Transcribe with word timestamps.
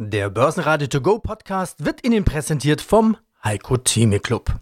Der 0.00 0.30
Börsenradio 0.30 0.86
To 0.86 1.00
Go 1.00 1.18
Podcast 1.18 1.84
wird 1.84 2.06
Ihnen 2.06 2.24
präsentiert 2.24 2.80
vom 2.80 3.16
Heiko 3.42 3.78
Theme 3.78 4.20
Club. 4.20 4.54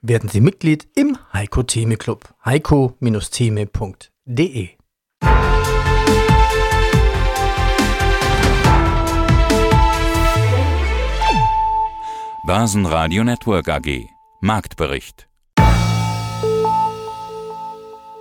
Werden 0.00 0.28
Sie 0.28 0.40
Mitglied 0.40 0.86
im 0.94 1.18
Heiko 1.32 1.64
Theme 1.64 1.96
Club. 1.96 2.32
heiko-theme.de 2.44 4.68
Börsenradio 12.46 13.24
Network 13.24 13.68
AG 13.68 14.06
Marktbericht 14.40 15.26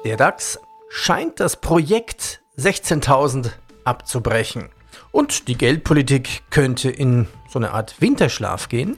Der 0.04 0.18
DAX 0.18 0.59
scheint 0.89 1.39
das 1.39 1.61
Projekt 1.61 2.41
16.000 2.57 3.52
abzubrechen. 3.84 4.71
Und 5.16 5.47
die 5.47 5.57
Geldpolitik 5.57 6.43
könnte 6.50 6.89
in 6.89 7.29
so 7.48 7.57
eine 7.57 7.71
Art 7.71 8.02
Winterschlaf 8.02 8.67
gehen. 8.67 8.98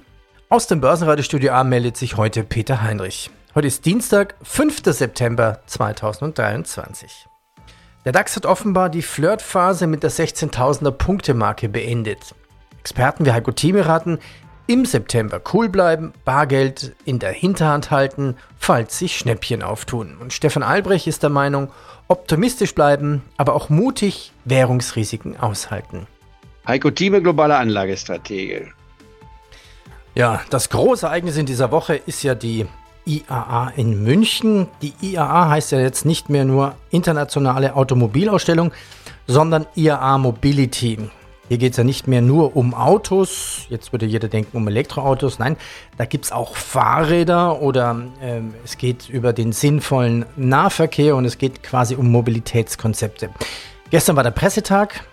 Aus 0.49 0.65
dem 0.65 0.81
Börsenradiostudio 0.81 1.51
A 1.51 1.63
meldet 1.63 1.95
sich 1.95 2.17
heute 2.17 2.43
Peter 2.43 2.81
Heinrich. 2.81 3.29
Heute 3.53 3.67
ist 3.67 3.85
Dienstag, 3.85 4.33
5. 4.41 4.81
September 4.83 5.61
2023. 5.67 7.27
Der 8.03 8.13
DAX 8.13 8.35
hat 8.35 8.47
offenbar 8.47 8.89
die 8.89 9.03
Flirtphase 9.03 9.85
mit 9.85 10.01
der 10.01 10.09
16.000er 10.09 10.89
Punkte-Marke 10.89 11.69
beendet. 11.69 12.33
Experten 12.79 13.27
wie 13.27 13.31
Heiko 13.31 13.51
Thieme 13.51 13.85
raten, 13.85 14.17
im 14.65 14.85
September 14.85 15.39
cool 15.53 15.69
bleiben, 15.69 16.13
Bargeld 16.25 16.93
in 17.05 17.19
der 17.19 17.31
Hinterhand 17.31 17.89
halten, 17.89 18.35
falls 18.57 18.99
sich 18.99 19.17
Schnäppchen 19.17 19.61
auftun. 19.63 20.17
Und 20.19 20.33
Stefan 20.33 20.63
Albrecht 20.63 21.07
ist 21.07 21.23
der 21.23 21.29
Meinung, 21.29 21.71
optimistisch 22.09 22.75
bleiben, 22.75 23.23
aber 23.37 23.53
auch 23.53 23.69
mutig 23.69 24.33
Währungsrisiken 24.43 25.39
aushalten. 25.39 26.07
Heiko 26.67 26.91
Thieme, 26.91 27.21
globale 27.21 27.55
Anlagestratege. 27.55 28.67
Ja, 30.15 30.41
das 30.49 30.69
große 30.69 31.05
Ereignis 31.05 31.37
in 31.37 31.45
dieser 31.45 31.71
Woche 31.71 31.95
ist 31.95 32.23
ja 32.23 32.35
die 32.35 32.65
IAA 33.05 33.71
in 33.77 34.03
München. 34.03 34.67
Die 34.81 34.93
IAA 34.99 35.49
heißt 35.49 35.71
ja 35.71 35.79
jetzt 35.79 36.03
nicht 36.03 36.29
mehr 36.29 36.43
nur 36.43 36.75
Internationale 36.89 37.73
Automobilausstellung, 37.73 38.73
sondern 39.27 39.65
IAA 39.75 40.17
Mobility. 40.17 40.99
Hier 41.47 41.57
geht 41.57 41.71
es 41.71 41.77
ja 41.77 41.85
nicht 41.85 42.05
mehr 42.05 42.21
nur 42.21 42.57
um 42.57 42.73
Autos, 42.73 43.61
jetzt 43.69 43.93
würde 43.93 44.05
jeder 44.05 44.27
denken 44.27 44.57
um 44.57 44.67
Elektroautos, 44.67 45.39
nein, 45.39 45.55
da 45.97 46.03
gibt 46.03 46.25
es 46.25 46.33
auch 46.33 46.57
Fahrräder 46.57 47.61
oder 47.61 48.03
äh, 48.21 48.41
es 48.65 48.77
geht 48.77 49.07
über 49.07 49.31
den 49.31 49.53
sinnvollen 49.53 50.25
Nahverkehr 50.35 51.15
und 51.15 51.23
es 51.23 51.37
geht 51.37 51.63
quasi 51.63 51.95
um 51.95 52.11
Mobilitätskonzepte. 52.11 53.29
Gestern 53.89 54.17
war 54.17 54.23
der 54.23 54.31
Pressetag, 54.31 55.05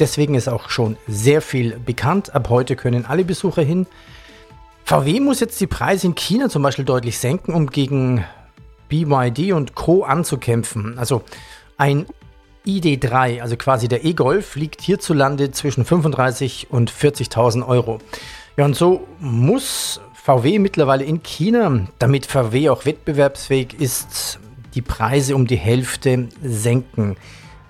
deswegen 0.00 0.34
ist 0.34 0.48
auch 0.48 0.70
schon 0.70 0.96
sehr 1.06 1.42
viel 1.42 1.78
bekannt. 1.78 2.34
Ab 2.34 2.48
heute 2.48 2.76
können 2.76 3.06
alle 3.06 3.24
Besucher 3.24 3.62
hin. 3.62 3.86
VW 4.84 5.20
muss 5.20 5.40
jetzt 5.40 5.60
die 5.60 5.66
Preise 5.66 6.08
in 6.08 6.14
China 6.14 6.48
zum 6.48 6.62
Beispiel 6.62 6.84
deutlich 6.84 7.18
senken, 7.18 7.54
um 7.54 7.68
gegen 7.68 8.24
BYD 8.88 9.52
und 9.52 9.74
Co. 9.74 10.02
anzukämpfen. 10.02 10.98
Also 10.98 11.22
ein 11.76 12.06
ID3, 12.66 13.40
also 13.40 13.56
quasi 13.56 13.88
der 13.88 14.04
E-Golf, 14.04 14.56
liegt 14.56 14.82
hierzulande 14.82 15.50
zwischen 15.52 15.84
35 15.84 16.68
und 16.70 16.90
40.000 16.90 17.66
Euro. 17.66 17.98
Ja, 18.56 18.64
und 18.64 18.74
so 18.74 19.06
muss 19.20 20.00
VW 20.12 20.58
mittlerweile 20.58 21.04
in 21.04 21.22
China, 21.22 21.86
damit 21.98 22.26
VW 22.26 22.70
auch 22.70 22.84
wettbewerbsfähig 22.84 23.80
ist, 23.80 24.40
die 24.74 24.82
Preise 24.82 25.34
um 25.36 25.46
die 25.46 25.56
Hälfte 25.56 26.28
senken. 26.42 27.16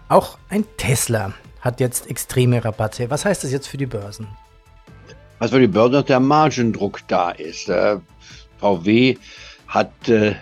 Auch 0.09 0.39
ein 0.49 0.65
Tesla 0.77 1.35
hat 1.61 1.81
jetzt 1.81 2.09
extreme 2.11 2.65
Rabatte. 2.65 3.11
Was 3.11 3.25
heißt 3.25 3.45
das 3.45 3.53
jetzt 3.53 3.67
für 3.67 3.77
die 3.77 3.87
Börsen? 3.87 4.29
Was 5.39 5.51
für 5.51 5.61
die 5.61 5.67
Börsen, 5.67 5.93
dass 5.93 6.05
der 6.07 6.21
Margendruck 6.21 7.01
da 7.09 7.31
ist. 7.31 7.69
Äh, 7.69 7.99
VW 8.59 9.17
hat 9.67 10.09
äh, 10.09 10.35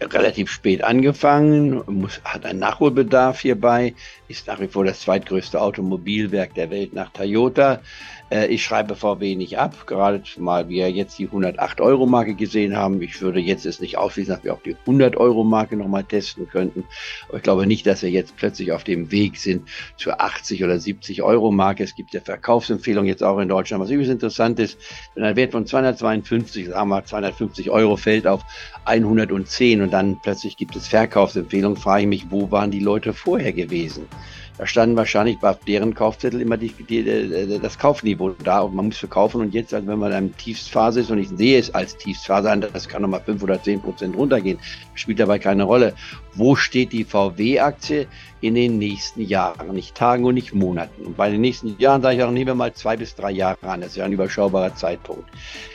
relativ 0.00 0.50
spät 0.50 0.84
angefangen, 0.84 1.82
muss, 1.86 2.20
hat 2.24 2.44
einen 2.44 2.58
Nachholbedarf 2.58 3.40
hierbei, 3.40 3.94
ist 4.28 4.46
nach 4.46 4.60
wie 4.60 4.68
vor 4.68 4.84
das 4.84 5.00
zweitgrößte 5.00 5.60
Automobilwerk 5.60 6.54
der 6.54 6.70
Welt 6.70 6.92
nach 6.92 7.10
Toyota. 7.10 7.80
Äh, 8.30 8.46
ich 8.46 8.64
schreibe 8.64 8.96
VW 8.96 9.36
nicht 9.36 9.58
ab, 9.58 9.86
gerade 9.86 10.22
mal 10.38 10.68
wir 10.68 10.90
jetzt 10.90 11.18
die 11.18 11.28
108-Euro-Marke 11.28 12.34
gesehen 12.34 12.76
haben. 12.76 13.00
Ich 13.00 13.20
würde 13.20 13.40
jetzt 13.40 13.66
es 13.66 13.80
nicht 13.80 13.98
ausschließen, 13.98 14.34
dass 14.34 14.44
wir 14.44 14.52
auch 14.52 14.62
die 14.62 14.76
100-Euro-Marke 14.86 15.76
nochmal 15.76 16.04
testen 16.04 16.48
könnten. 16.48 16.84
Aber 17.28 17.36
ich 17.38 17.42
glaube 17.42 17.66
nicht, 17.66 17.86
dass 17.86 18.02
wir 18.02 18.10
jetzt 18.10 18.36
plötzlich 18.36 18.72
auf 18.72 18.84
dem 18.84 19.10
Weg 19.12 19.36
sind 19.36 19.68
zur 19.96 20.20
80 20.20 20.64
oder 20.64 20.78
70 20.78 21.22
Euro-Marke. 21.22 21.84
Es 21.84 21.94
gibt 21.94 22.14
ja 22.14 22.20
Verkaufsempfehlungen 22.20 23.08
jetzt 23.08 23.22
auch 23.22 23.38
in 23.38 23.48
Deutschland. 23.48 23.82
Was 23.82 23.90
übrigens 23.90 24.12
interessant 24.12 24.58
ist, 24.58 24.78
wenn 25.14 25.24
ein 25.24 25.36
Wert 25.36 25.52
von 25.52 25.66
252, 25.66 26.66
sagen 26.68 26.88
wir 26.88 27.04
250 27.04 27.70
Euro 27.70 27.96
fällt 27.96 28.26
auf 28.26 28.42
110 28.86 29.82
und 29.82 29.92
dann 29.92 30.18
plötzlich 30.20 30.56
gibt 30.56 30.74
es 30.76 30.88
Verkaufsempfehlungen, 30.88 31.76
frage 31.76 32.02
ich 32.02 32.08
mich, 32.08 32.30
wo 32.30 32.50
waren 32.50 32.70
die 32.70 32.80
Leute 32.80 33.12
vorher 33.12 33.52
gewesen? 33.52 34.06
Da 34.58 34.66
standen 34.66 34.96
wahrscheinlich 34.96 35.38
bei 35.38 35.54
deren 35.66 35.94
Kaufzettel 35.94 36.40
immer 36.40 36.56
die, 36.56 36.68
die, 36.70 37.02
die, 37.02 37.58
das 37.60 37.78
Kaufniveau 37.78 38.30
da 38.42 38.60
und 38.60 38.74
man 38.74 38.86
muss 38.86 38.96
verkaufen. 38.96 39.42
Und 39.42 39.52
jetzt, 39.52 39.74
also 39.74 39.86
wenn 39.86 39.98
man 39.98 40.12
in 40.12 40.16
einer 40.16 40.36
Tiefstphase 40.36 41.00
ist 41.00 41.10
und 41.10 41.18
ich 41.18 41.28
sehe 41.28 41.58
es 41.58 41.74
als 41.74 41.96
Tiefstphase 41.96 42.50
an, 42.50 42.62
das 42.62 42.88
kann 42.88 43.02
nochmal 43.02 43.20
5 43.20 43.42
oder 43.42 43.62
10 43.62 43.82
Prozent 43.82 44.16
runtergehen, 44.16 44.58
spielt 44.94 45.20
dabei 45.20 45.38
keine 45.38 45.64
Rolle. 45.64 45.94
Wo 46.34 46.56
steht 46.56 46.92
die 46.92 47.04
VW-Aktie 47.04 48.06
in 48.40 48.54
den 48.54 48.78
nächsten 48.78 49.20
Jahren? 49.20 49.74
Nicht 49.74 49.94
Tagen 49.94 50.24
und 50.24 50.34
nicht 50.34 50.54
Monaten. 50.54 51.04
Und 51.04 51.16
bei 51.16 51.30
den 51.30 51.42
nächsten 51.42 51.78
Jahren 51.78 52.00
sage 52.00 52.16
ich 52.16 52.22
auch, 52.22 52.30
nehmen 52.30 52.46
wir 52.46 52.54
mal 52.54 52.72
zwei 52.72 52.96
bis 52.96 53.14
drei 53.14 53.32
Jahre 53.32 53.68
an. 53.68 53.82
Das 53.82 53.90
ist 53.90 53.96
ja 53.96 54.04
ein 54.06 54.12
überschaubarer 54.12 54.74
Zeitpunkt. 54.74 55.28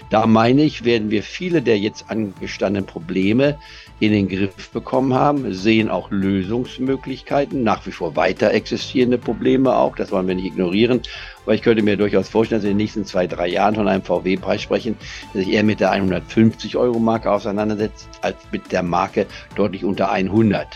Da 0.10 0.26
meine 0.26 0.64
ich, 0.64 0.84
werden 0.86 1.12
wir 1.12 1.22
viele 1.24 1.62
der 1.62 1.78
jetzt 1.78 2.10
angestandenen 2.10 2.86
Probleme 2.86 3.58
in 4.02 4.12
den 4.12 4.28
Griff 4.28 4.72
bekommen 4.72 5.14
haben, 5.14 5.54
sehen 5.54 5.88
auch 5.92 6.10
Lösungsmöglichkeiten, 6.10 7.62
nach 7.62 7.86
wie 7.86 7.92
vor 7.92 8.16
weiter 8.16 8.52
existierende 8.52 9.20
Probleme 9.20 9.76
auch, 9.76 9.96
das 9.96 10.12
wollen 10.12 10.28
wir 10.28 10.34
nicht 10.34 10.48
ignorieren. 10.48 11.02
Aber 11.44 11.54
ich 11.54 11.62
könnte 11.62 11.84
mir 11.84 11.98
durchaus 11.98 12.28
vorstellen, 12.28 12.62
dass 12.62 12.66
in 12.66 12.72
den 12.72 12.78
nächsten 12.78 13.06
zwei, 13.06 13.28
drei 13.28 13.48
Jahren 13.48 13.76
von 13.76 13.88
einem 13.88 14.02
VW-Preis 14.02 14.64
sprechen, 14.64 14.98
der 15.36 15.44
sich 15.44 15.54
eher 15.54 15.64
mit 15.64 15.80
der 15.80 15.94
150-Euro-Marke 15.94 17.32
auseinandersetzt, 17.32 18.10
als 18.24 18.38
mit 18.52 18.72
der 18.72 18.82
Marke 18.82 19.28
deutlich 19.56 19.86
unter 19.86 20.12
100. 20.12 20.68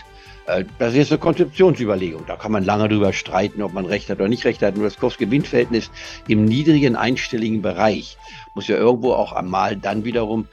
Äh, 0.46 0.64
das 0.78 0.94
ist 0.94 1.10
eine 1.10 1.18
Konzeptionsüberlegung. 1.18 2.24
Da 2.26 2.36
kann 2.36 2.52
man 2.52 2.64
lange 2.64 2.88
drüber 2.88 3.12
streiten, 3.12 3.62
ob 3.62 3.72
man 3.72 3.86
recht 3.86 4.08
hat 4.08 4.18
oder 4.18 4.28
nicht 4.28 4.44
recht 4.44 4.62
hat. 4.62 4.76
Nur 4.76 4.84
das 4.84 4.98
Kurs-Gewinn-Verhältnis 4.98 5.90
im 6.28 6.44
niedrigen 6.44 6.96
einstelligen 6.96 7.62
Bereich 7.62 8.16
muss 8.54 8.68
ja 8.68 8.76
irgendwo 8.76 9.12
auch 9.12 9.32
einmal 9.32 9.76
dann 9.76 10.04
wiederum 10.04 10.48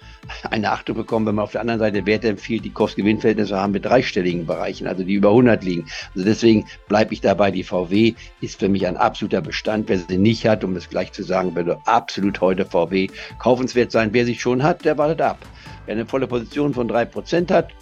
eine 0.49 0.71
Achtung 0.71 0.97
bekommen, 0.97 1.25
wenn 1.25 1.35
man 1.35 1.43
auf 1.43 1.51
der 1.51 1.61
anderen 1.61 1.79
Seite 1.79 2.05
Werte 2.05 2.29
empfiehlt, 2.29 2.65
die 2.65 2.69
Kost-Gewinn-Verhältnisse 2.69 3.55
haben 3.55 3.71
mit 3.71 3.85
dreistelligen 3.85 4.45
Bereichen, 4.45 4.87
also 4.87 5.03
die 5.03 5.13
über 5.13 5.29
100 5.29 5.63
liegen. 5.63 5.85
Also 6.13 6.25
deswegen 6.25 6.65
bleibe 6.87 7.13
ich 7.13 7.21
dabei, 7.21 7.51
die 7.51 7.63
VW 7.63 8.13
ist 8.41 8.59
für 8.59 8.69
mich 8.69 8.87
ein 8.87 8.97
absoluter 8.97 9.41
Bestand. 9.41 9.89
Wer 9.89 9.99
sie 9.99 10.17
nicht 10.17 10.45
hat, 10.45 10.63
um 10.63 10.75
es 10.75 10.89
gleich 10.89 11.11
zu 11.11 11.23
sagen, 11.23 11.55
würde 11.55 11.77
absolut 11.85 12.41
heute 12.41 12.65
VW 12.65 13.07
kaufenswert 13.39 13.91
sein. 13.91 14.09
Wer 14.11 14.25
sie 14.25 14.35
schon 14.35 14.63
hat, 14.63 14.83
der 14.85 14.97
wartet 14.97 15.21
ab. 15.21 15.37
Wer 15.85 15.95
eine 15.95 16.05
volle 16.05 16.27
Position 16.27 16.73
von 16.73 16.89
3% 16.89 17.51
hat, 17.51 17.73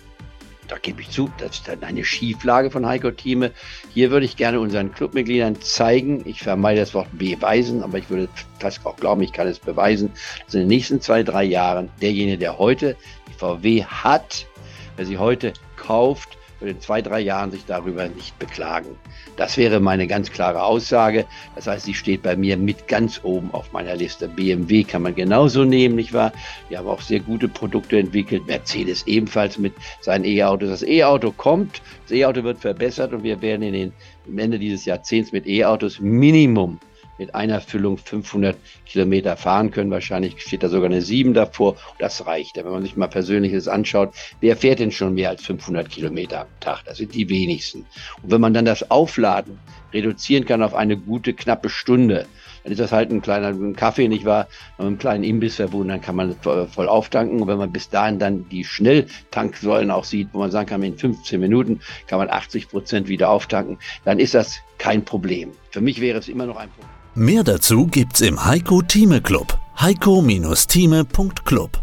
da 0.72 0.78
gebe 0.78 1.02
ich 1.02 1.10
zu, 1.10 1.30
das 1.38 1.58
ist 1.58 1.68
dann 1.68 1.84
eine 1.84 2.06
Schieflage 2.06 2.72
von 2.72 2.86
Heiko 2.86 3.12
Thieme. 3.12 3.52
Hier 3.94 4.10
würde 4.10 4.26
ich 4.26 4.38
gerne 4.38 4.62
unseren 4.62 4.94
Clubmitgliedern 4.94 5.60
zeigen, 5.60 6.22
ich 6.26 6.42
vermeide 6.42 6.80
das 6.80 6.94
Wort 6.94 7.10
beweisen, 7.12 7.84
aber 7.84 7.98
ich 7.98 8.10
würde 8.10 8.30
fast 8.58 8.86
auch 8.86 8.96
glauben, 8.96 9.22
ich 9.22 9.34
kann 9.34 9.48
es 9.48 9.60
beweisen, 9.60 10.14
dass 10.46 10.54
in 10.54 10.62
den 10.62 10.70
nächsten 10.70 11.02
zwei, 11.02 11.24
drei 11.24 11.44
Jahren 11.44 11.90
derjenige, 12.02 12.38
der 12.38 12.58
heute 12.58 12.96
die 13.28 13.34
VW 13.34 13.84
hat, 13.84 14.48
wer 14.96 15.06
sie 15.06 15.18
heute 15.18 15.52
kauft, 15.76 16.38
in 16.70 16.80
zwei, 16.80 17.02
drei 17.02 17.20
Jahren 17.20 17.52
sich 17.52 17.66
darüber 17.66 18.08
nicht 18.08 18.38
beklagen. 18.40 18.96
Das 19.38 19.58
wäre 19.58 19.80
meine 19.80 20.08
ganz 20.08 20.32
klare 20.32 20.64
Aussage. 20.64 21.26
Das 21.56 21.68
heißt, 21.68 21.86
sie 21.86 21.94
steht 21.94 22.22
bei 22.22 22.36
mir 22.36 22.58
mit 22.58 22.88
ganz 22.88 23.22
oben 23.24 23.52
auf 23.52 23.72
meiner 23.72 23.96
Liste. 23.96 24.28
BMW 24.28 24.84
kann 24.84 25.02
man 25.02 25.16
genauso 25.16 25.64
nehmen, 25.64 25.96
nicht 25.96 26.14
wahr? 26.14 26.32
Die 26.70 26.78
haben 26.78 26.88
auch 26.88 27.02
sehr 27.02 27.20
gute 27.20 27.48
Produkte 27.48 27.98
entwickelt. 27.98 28.46
Mercedes 28.48 29.08
ebenfalls 29.08 29.58
mit 29.58 29.74
seinen 30.02 30.26
E-Autos. 30.26 30.70
Das 30.70 30.84
E-Auto 30.84 31.32
kommt, 31.32 31.82
das 32.04 32.12
E-Auto 32.12 32.44
wird 32.44 32.60
verbessert 32.60 33.14
und 33.14 33.24
wir 33.24 33.42
werden 33.42 33.64
in 33.64 33.74
den, 33.74 33.94
am 34.28 34.38
Ende 34.38 34.60
dieses 34.60 34.86
Jahrzehnts 34.86 35.32
mit 35.32 35.48
E-Autos 35.48 36.00
Minimum 36.00 36.80
mit 37.18 37.36
einer 37.36 37.62
Füllung 37.62 37.98
500 37.98 38.58
Kilometer 38.86 39.38
fahren 39.38 39.72
können. 39.72 39.92
Wahrscheinlich 39.92 40.42
steht 40.42 40.64
da 40.64 40.70
sogar 40.70 40.90
eine 40.90 41.02
7 41.02 41.34
davor. 41.34 41.76
Das 42.00 42.26
reicht. 42.26 42.58
Wenn 42.58 42.72
man 42.72 42.84
sich 42.84 42.98
mal 42.98 43.08
Persönliches 43.08 43.68
anschaut, 43.68 44.14
wer 44.40 44.58
fährt 44.58 44.80
denn 44.80 44.92
schon 44.92 45.14
mehr 45.14 45.30
als 45.30 45.46
500 45.46 45.90
Kilometer 45.90 46.42
am 46.42 46.48
Tag? 46.60 46.84
Das 46.86 46.98
sind 46.98 47.14
die 47.14 47.30
wenigsten. 47.30 47.86
Und 48.24 48.32
wenn 48.32 48.42
man 48.42 48.54
dann 48.54 48.66
das 48.66 48.90
Aufladen 48.90 49.60
reduzieren 49.94 50.46
kann 50.46 50.64
auf 50.64 50.74
eine 50.74 50.98
gute, 50.98 51.34
knappe 51.34 51.70
Stunde, 51.70 52.26
dann 52.64 52.72
ist 52.72 52.80
das 52.80 52.92
halt 52.92 53.12
ein 53.12 53.22
kleiner 53.22 53.48
ein 53.48 53.76
Kaffee, 53.76 54.08
nicht 54.08 54.26
wahr? 54.26 54.48
Mit 54.78 54.88
einem 54.88 54.98
kleinen 54.98 55.24
Imbiss 55.24 55.56
verbunden, 55.56 55.90
dann 55.90 56.02
kann 56.02 56.16
man 56.16 56.36
voll 56.42 56.88
auftanken. 56.88 57.42
Und 57.42 57.48
wenn 57.48 57.58
man 57.58 57.72
bis 57.72 57.90
dahin 57.90 58.20
dann 58.20 58.48
die 58.50 58.64
Schnelltanksäulen 58.64 59.92
auch 59.92 60.04
sieht, 60.04 60.30
wo 60.34 60.40
man 60.40 60.52
sagen 60.52 60.70
kann, 60.70 60.84
in 60.84 60.98
15 60.98 61.40
Minuten 61.40 61.80
kann 62.08 62.20
man 62.20 62.30
80 62.30 62.70
Prozent 62.70 63.08
wieder 63.08 63.30
auftanken, 63.30 63.80
dann 64.06 64.20
ist 64.20 64.34
das 64.34 64.60
kein 64.78 65.04
Problem. 65.04 65.52
Für 65.72 65.82
mich 65.82 66.02
wäre 66.02 66.20
es 66.20 66.30
immer 66.30 66.46
noch 66.46 66.58
ein 66.58 66.70
Problem. 66.70 67.01
Mehr 67.14 67.44
dazu 67.44 67.88
gibt's 67.88 68.22
im 68.22 68.46
Heiko 68.46 68.82
Thieme 68.82 69.22
Club. 69.22 69.58
heiko-thieme.club 69.80 71.82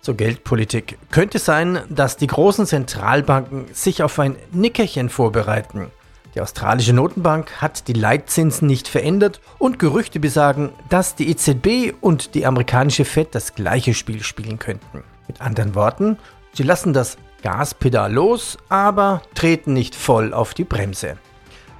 zur 0.00 0.16
Geldpolitik. 0.16 0.98
Könnte 1.10 1.38
sein, 1.38 1.80
dass 1.88 2.18
die 2.18 2.26
großen 2.26 2.66
Zentralbanken 2.66 3.64
sich 3.72 4.02
auf 4.02 4.18
ein 4.18 4.36
Nickerchen 4.52 5.08
vorbereiten. 5.08 5.86
Die 6.34 6.40
australische 6.40 6.92
Notenbank 6.92 7.62
hat 7.62 7.88
die 7.88 7.94
Leitzinsen 7.94 8.68
nicht 8.68 8.86
verändert 8.86 9.40
und 9.58 9.78
Gerüchte 9.78 10.20
besagen, 10.20 10.70
dass 10.88 11.16
die 11.16 11.30
EZB 11.30 11.94
und 12.00 12.34
die 12.34 12.46
amerikanische 12.46 13.04
Fed 13.04 13.34
das 13.34 13.54
gleiche 13.54 13.94
Spiel 13.94 14.22
spielen 14.22 14.58
könnten. 14.58 15.02
Mit 15.26 15.40
anderen 15.40 15.74
Worten, 15.74 16.18
sie 16.52 16.64
lassen 16.64 16.92
das 16.92 17.16
Gaspedal 17.42 18.12
los, 18.12 18.58
aber 18.68 19.22
treten 19.34 19.72
nicht 19.72 19.96
voll 19.96 20.34
auf 20.34 20.54
die 20.54 20.64
Bremse. 20.64 21.16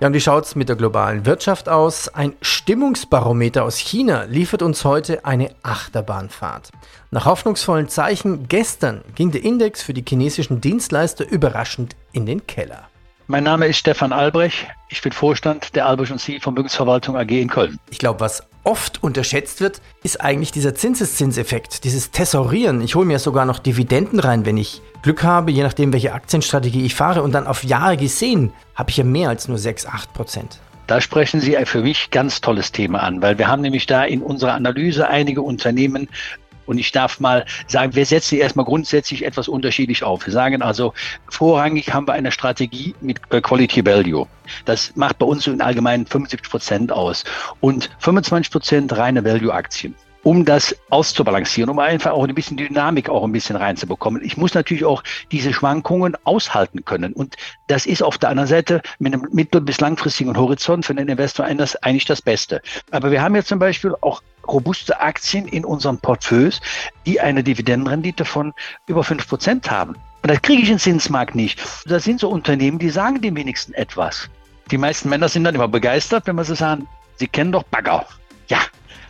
Ja, 0.05 0.09
und 0.09 0.13
wie 0.13 0.21
schaut 0.21 0.45
es 0.45 0.55
mit 0.55 0.69
der 0.69 0.77
globalen 0.77 1.25
Wirtschaft 1.25 1.67
aus? 1.67 2.09
Ein 2.09 2.35
Stimmungsbarometer 2.43 3.65
aus 3.65 3.79
China 3.79 4.25
liefert 4.25 4.61
uns 4.61 4.85
heute 4.85 5.25
eine 5.25 5.49
Achterbahnfahrt. 5.63 6.73
Nach 7.11 7.25
hoffnungsvollen 7.25 7.89
Zeichen 7.89 8.47
gestern 8.47 9.01
ging 9.15 9.31
der 9.31 9.43
Index 9.43 9.83
für 9.83 9.95
die 9.95 10.05
chinesischen 10.07 10.61
Dienstleister 10.61 11.27
überraschend 11.27 11.97
in 12.13 12.27
den 12.27 12.47
Keller. 12.47 12.87
Mein 13.29 13.45
Name 13.45 13.67
ist 13.67 13.79
Stefan 13.79 14.13
Albrecht. 14.13 14.67
Ich 14.91 15.01
bin 15.01 15.13
Vorstand 15.13 15.75
der 15.75 15.87
Albrecht 15.87 16.13
und 16.13 16.21
Sie 16.21 16.39
Vermögensverwaltung 16.39 17.17
AG 17.17 17.31
in 17.31 17.49
Köln. 17.49 17.79
Ich 17.89 17.99
glaube, 17.99 18.21
was 18.21 18.47
oft 18.65 19.03
unterschätzt 19.03 19.61
wird, 19.61 19.81
ist 20.03 20.21
eigentlich 20.21 20.53
dieser 20.53 20.75
Zinseszinseffekt, 20.75 21.85
dieses 21.85 22.11
Tesorieren. 22.11 22.81
Ich 22.81 22.95
hole 22.95 23.07
mir 23.07 23.19
sogar 23.19 23.45
noch 23.45 23.59
Dividenden 23.59 24.19
rein, 24.19 24.45
wenn 24.45 24.57
ich 24.57 24.83
Glück 25.03 25.23
habe, 25.23 25.51
je 25.51 25.63
nachdem, 25.63 25.93
welche 25.93 26.13
Aktienstrategie 26.15 26.85
ich 26.85 26.95
fahre. 26.95 27.23
Und 27.23 27.33
dann 27.33 27.47
auf 27.47 27.63
Jahre 27.63 27.97
gesehen 27.97 28.53
habe 28.75 28.91
ich 28.91 28.97
ja 28.97 29.05
mehr 29.05 29.29
als 29.29 29.49
nur 29.49 29.59
6, 29.59 29.87
8 29.87 30.13
Prozent. 30.13 30.61
Da 30.87 31.01
sprechen 31.01 31.41
Sie 31.41 31.57
für 31.65 31.81
mich 31.81 32.11
ganz 32.11 32.43
tolles 32.43 32.71
Thema 32.71 33.03
an, 33.03 33.23
weil 33.23 33.39
wir 33.39 33.49
haben 33.49 33.63
nämlich 33.63 33.87
da 33.87 34.05
in 34.05 34.21
unserer 34.21 34.53
Analyse 34.53 35.09
einige 35.09 35.41
Unternehmen 35.41 36.09
und 36.67 36.79
ich 36.79 36.93
darf 36.93 37.21
mal 37.21 37.45
sagen, 37.67 37.95
wir 37.95 38.07
setzen 38.07 38.39
erstmal 38.39 38.65
grundsätzlich 38.65 39.25
etwas 39.25 39.49
unterschiedlich 39.49 40.03
auf. 40.03 40.27
Wir 40.27 40.33
sagen 40.33 40.63
also, 40.63 40.95
vorrangig 41.29 41.93
haben 41.93 42.07
wir 42.07 42.15
eine 42.15 42.33
Strategie 42.33 42.95
mit 43.01 43.21
äh, 43.31 43.41
Quality 43.41 43.85
Value. 43.85 44.27
Das 44.65 44.95
macht 44.97 45.19
bei 45.19 45.27
uns 45.27 45.45
so 45.45 45.53
in 45.53 45.61
allgemein 45.61 46.07
75 46.07 46.51
Prozent 46.51 46.93
aus 46.93 47.25
und 47.61 47.91
25 47.99 48.51
Prozent 48.51 48.97
reine 48.97 49.25
Value-Aktien 49.25 49.95
um 50.25 50.45
das 50.45 50.75
auszubalancieren, 50.91 51.71
um 51.71 51.79
einfach 51.79 52.11
auch 52.13 52.27
ein 52.27 52.35
bisschen 52.35 52.57
Dynamik 52.57 53.09
auch 53.09 53.23
ein 53.23 53.33
bisschen 53.33 53.57
reinzubekommen. 53.57 54.25
Ich 54.25 54.37
muss 54.37 54.55
natürlich 54.55 54.85
auch 54.85 55.05
diese 55.31 55.53
Schwankungen 55.53 56.17
aushalten 56.25 56.85
können. 56.85 57.13
Und 57.13 57.37
das 57.69 57.87
ist 57.87 58.03
auf 58.03 58.19
der 58.19 58.31
anderen 58.31 58.49
Seite 58.49 58.81
mit 58.99 59.13
einem 59.13 59.29
mittel- 59.31 59.61
bis 59.61 59.81
langfristigen 59.81 60.37
Horizont 60.37 60.87
für 60.87 60.95
den 60.95 61.09
Investor 61.09 61.45
eigentlich 61.45 62.07
das 62.07 62.23
Beste. 62.23 62.63
Aber 62.91 63.11
wir 63.11 63.23
haben 63.23 63.37
jetzt 63.37 63.49
zum 63.49 63.59
Beispiel 63.59 63.95
auch 64.01 64.23
robuste 64.49 65.01
Aktien 65.01 65.47
in 65.47 65.65
unseren 65.65 65.99
Portfolios, 65.99 66.61
die 67.07 67.21
eine 67.21 67.43
Dividendenrendite 67.43 68.25
von 68.25 68.53
über 68.87 69.05
fünf 69.05 69.29
Prozent 69.29 69.71
haben. 69.71 69.97
Und 70.23 70.31
das 70.31 70.41
kriege 70.41 70.63
ich 70.63 70.71
in 70.71 70.79
Zinsmarkt 70.79 71.35
nicht. 71.35 71.61
Das 71.87 72.05
sind 72.05 72.21
so 72.21 72.31
Unternehmen, 72.31 72.79
die 72.79 72.91
sagen 72.91 73.21
dem 73.21 73.37
wenigsten 73.37 73.75
etwas. 73.75 74.31
Die 74.71 74.79
meisten 74.79 75.11
Männer 75.11 75.29
sind 75.29 75.45
dann 75.45 75.55
immer 75.55 75.69
begeistert, 75.69 76.27
wenn 76.27 76.37
man 76.37 76.45
so 76.45 76.55
sagen, 76.55 76.89
sie 77.17 77.29
kennen 77.29 77.53
doch 77.53 77.65
Bagger. 77.65 78.07
Ja, 78.49 78.61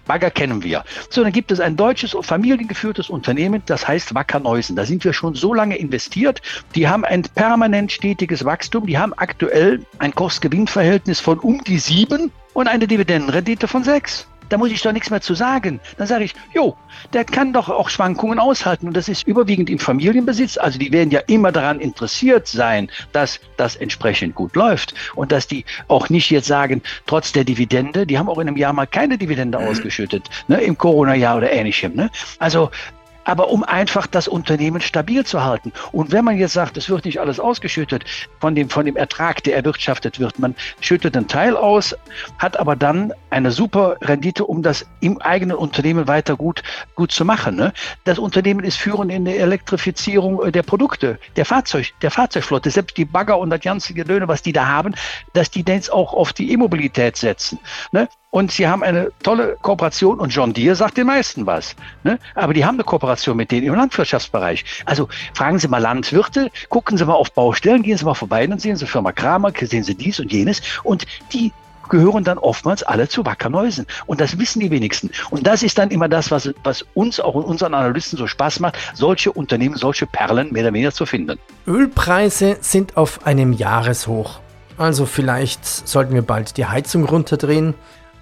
Bagger 0.07 0.31
kennen 0.31 0.63
wir. 0.63 0.85
So, 1.11 1.23
dann 1.23 1.33
gibt 1.33 1.51
es 1.53 1.61
ein 1.61 1.77
deutsches 1.77 2.17
familiengeführtes 2.21 3.11
Unternehmen, 3.11 3.63
das 3.67 3.87
heißt 3.87 4.15
Wacker 4.15 4.41
Neusen. 4.41 4.77
Da 4.77 4.85
sind 4.85 5.05
wir 5.05 5.13
schon 5.13 5.35
so 5.35 5.55
lange 5.55 5.77
investiert. 5.77 6.43
Die 6.75 6.89
haben 6.89 7.05
ein 7.05 7.23
permanent 7.23 7.93
stetiges 7.93 8.45
Wachstum. 8.45 8.87
Die 8.87 8.99
haben 8.99 9.15
aktuell 9.15 9.85
ein 9.99 10.15
Kurs-Gewinn-Verhältnis 10.15 11.21
von 11.21 11.39
um 11.39 11.63
die 11.65 11.79
sieben 11.79 12.33
und 12.53 12.69
eine 12.69 12.87
Dividendenrendite 12.87 13.69
von 13.69 13.85
sechs 13.85 14.27
da 14.49 14.59
muss 14.59 14.71
ich 14.71 14.83
doch 14.83 14.93
nichts 14.93 15.11
mehr 15.11 15.21
zu 15.21 15.35
sagen. 15.35 15.81
Dann 15.97 16.07
sage 16.07 16.25
ich, 16.25 16.35
jo, 16.53 16.77
der 17.13 17.25
kann 17.25 17.53
doch 17.53 17.69
auch 17.69 17.89
Schwankungen 17.89 18.39
aushalten. 18.39 18.89
Und 18.89 18.97
das 18.97 19.09
ist 19.09 19.27
überwiegend 19.27 19.71
im 19.71 19.79
Familienbesitz. 19.79 20.59
Also 20.59 20.79
die 20.79 20.93
werden 20.93 21.11
ja 21.11 21.21
immer 21.27 21.53
daran 21.53 21.81
interessiert 21.81 22.47
sein, 22.47 22.91
dass 23.13 23.41
das 23.57 23.77
entsprechend 23.77 24.35
gut 24.35 24.57
läuft. 24.57 24.95
Und 25.15 25.33
dass 25.33 25.47
die 25.47 25.65
auch 25.89 26.09
nicht 26.09 26.31
jetzt 26.31 26.47
sagen, 26.47 26.83
trotz 27.07 27.33
der 27.33 27.45
Dividende, 27.45 28.07
die 28.07 28.19
haben 28.19 28.29
auch 28.29 28.39
in 28.39 28.49
einem 28.49 28.57
Jahr 28.57 28.73
mal 28.73 28.87
keine 28.87 29.19
Dividende 29.19 29.59
mhm. 29.59 29.67
ausgeschüttet, 29.67 30.29
ne, 30.49 30.61
im 30.61 30.77
Corona-Jahr 30.77 31.37
oder 31.39 31.53
ähnlichem. 31.53 31.95
Ne? 31.95 32.11
Also 32.39 32.71
aber 33.25 33.49
um 33.49 33.65
einfach 33.65 34.07
das 34.07 34.29
Unternehmen 34.29 34.81
stabil 34.81 35.25
zu 35.25 35.45
halten. 35.45 35.73
Und 35.93 36.13
wenn 36.13 36.25
man 36.25 36.39
jetzt 36.39 36.53
sagt, 36.53 36.77
es 36.77 36.89
wird 36.89 37.05
nicht 37.05 37.21
alles 37.21 37.41
ausgeschüttet 37.41 38.05
von 38.41 38.55
dem, 38.55 38.69
von 38.69 38.87
dem 38.87 38.97
Ertrag, 38.97 39.43
der 39.45 39.57
erwirtschaftet 39.57 40.19
wird, 40.21 40.39
man 40.39 40.55
schüttet 40.81 41.17
einen 41.17 41.29
Teil 41.29 41.57
aus, 41.57 41.95
hat 42.39 42.59
aber 42.59 42.77
dann 42.77 43.13
eine 43.31 43.51
super 43.51 43.97
Rendite, 44.01 44.45
um 44.45 44.63
das 44.63 44.87
im 45.01 45.21
eigenen 45.21 45.57
Unternehmen 45.57 46.07
weiter 46.07 46.37
gut, 46.37 46.63
gut 46.95 47.13
zu 47.13 47.25
machen. 47.25 47.57
Ne? 47.57 47.73
Das 48.05 48.19
Unternehmen 48.19 48.65
ist 48.65 48.77
führend 48.77 49.11
in 49.11 49.25
der 49.25 49.39
Elektrifizierung 49.39 50.43
äh, 50.43 50.53
der 50.53 50.63
Produkte, 50.63 51.19
der 51.37 51.45
Fahrzeug, 51.45 51.93
der 52.03 52.11
Fahrzeugflotte, 52.11 52.71
selbst 52.71 52.97
die 52.97 53.05
Bagger 53.05 53.39
und 53.39 53.51
das 53.51 53.61
ganze 53.61 53.95
Gedöne, 53.95 54.29
was 54.29 54.43
die 54.43 54.53
da 54.53 54.67
haben, 54.67 54.95
dass 55.33 55.51
die 55.51 55.65
jetzt 55.67 55.93
auch 55.93 56.13
auf 56.13 56.33
die 56.33 56.53
E-Mobilität 56.53 57.17
setzen. 57.17 57.59
Ne? 57.93 58.09
Und 58.35 58.51
sie 58.51 58.67
haben 58.67 58.83
eine 58.83 59.13
tolle 59.23 59.57
Kooperation 59.63 60.19
und 60.19 60.31
John 60.31 60.53
Deere 60.53 60.75
sagt 60.75 60.97
den 60.97 61.07
meisten 61.07 61.47
was. 61.47 61.77
Ne? 62.03 62.19
Aber 62.35 62.53
die 62.53 62.65
haben 62.65 62.75
eine 62.75 62.83
Kooperation 62.83 63.37
mit 63.37 63.53
denen 63.53 63.65
im 63.65 63.77
Landwirtschaftsbereich. 63.77 64.65
Also 64.87 65.09
fragen 65.35 65.61
Sie 65.61 65.69
mal 65.69 65.79
Landwirte, 65.79 66.51
gucken 66.69 66.99
Sie 66.99 67.05
mal 67.05 67.13
auf 67.13 67.31
Baustellen, 67.33 67.85
gehen 67.85 67.97
Sie 67.97 68.05
mal 68.05 68.15
vorbei, 68.15 68.45
dann 68.45 68.59
sehen 68.59 68.75
Sie 68.75 68.87
Firma 68.87 69.13
Kramer, 69.13 69.53
sehen 69.57 69.85
Sie 69.85 69.95
dies 69.95 70.19
und 70.19 70.33
jenes. 70.33 70.63
Und 70.83 71.07
die 71.33 71.53
gehören 71.89 72.25
dann 72.25 72.39
oftmals 72.39 72.83
alle 72.83 73.09
zu 73.09 73.25
Wackerneusen. 73.25 73.87
Und 74.07 74.21
das 74.21 74.37
wissen 74.37 74.59
die 74.59 74.73
wenigsten. 74.73 75.13
Und 75.31 75.47
das 75.47 75.63
ist 75.63 75.79
dann 75.79 75.93
immer 75.93 76.09
das, 76.09 76.33
was, 76.33 76.53
was 76.65 76.85
uns 76.95 77.21
auch 77.21 77.37
und 77.37 77.45
unseren 77.45 77.73
Analysten 77.73 78.19
so 78.19 78.27
Spaß 78.27 78.59
macht, 78.59 78.77
solche 78.95 79.31
Unternehmen, 79.31 79.77
solche 79.77 80.07
Perlen 80.07 80.53
mehr 80.53 80.65
oder 80.65 80.73
weniger 80.73 80.91
zu 80.91 81.07
finden. 81.07 81.39
Ölpreise 81.69 82.57
sind 82.63 82.97
auf 82.97 83.29
einem 83.29 83.53
Jahreshoch. 83.53 84.41
Also 84.77 85.07
vielleicht 85.07 85.65
sollten 85.65 86.15
wir 86.15 86.23
bald 86.23 86.57
die 86.57 86.67
Heizung 86.67 87.05
runterdrehen. 87.05 87.75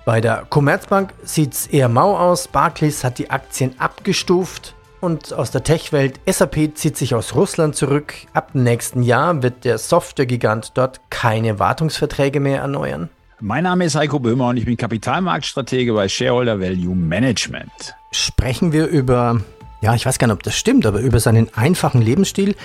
Bei 0.04 0.20
der 0.20 0.44
Commerzbank 0.50 1.14
sieht 1.22 1.52
es 1.54 1.66
eher 1.68 1.88
mau 1.88 2.16
aus. 2.18 2.48
Barclays 2.48 3.04
hat 3.04 3.18
die 3.18 3.30
Aktien 3.30 3.78
abgestuft. 3.78 4.74
Und 5.00 5.32
aus 5.32 5.52
der 5.52 5.62
Tech-Welt, 5.62 6.18
SAP 6.26 6.76
zieht 6.76 6.96
sich 6.96 7.14
aus 7.14 7.36
Russland 7.36 7.76
zurück. 7.76 8.14
Ab 8.32 8.50
nächsten 8.54 9.02
Jahr 9.04 9.42
wird 9.42 9.64
der 9.64 9.78
Software-Gigant 9.78 10.72
dort 10.74 11.00
keine 11.10 11.60
Wartungsverträge 11.60 12.40
mehr 12.40 12.60
erneuern. 12.60 13.10
Mein 13.40 13.64
Name 13.64 13.84
ist 13.84 13.94
Heiko 13.94 14.18
Böhmer 14.18 14.48
und 14.48 14.56
ich 14.56 14.64
bin 14.64 14.76
Kapitalmarktstratege 14.76 15.92
bei 15.92 16.08
Shareholder 16.08 16.60
Value 16.60 16.94
Management. 16.94 17.94
Sprechen 18.10 18.72
wir 18.72 18.86
über, 18.86 19.40
ja, 19.80 19.94
ich 19.94 20.06
weiß 20.06 20.18
gar 20.18 20.26
nicht, 20.28 20.34
ob 20.34 20.42
das 20.42 20.56
stimmt, 20.56 20.84
aber 20.84 21.00
über 21.00 21.20
seinen 21.20 21.52
einfachen 21.54 22.02
Lebensstil. 22.02 22.56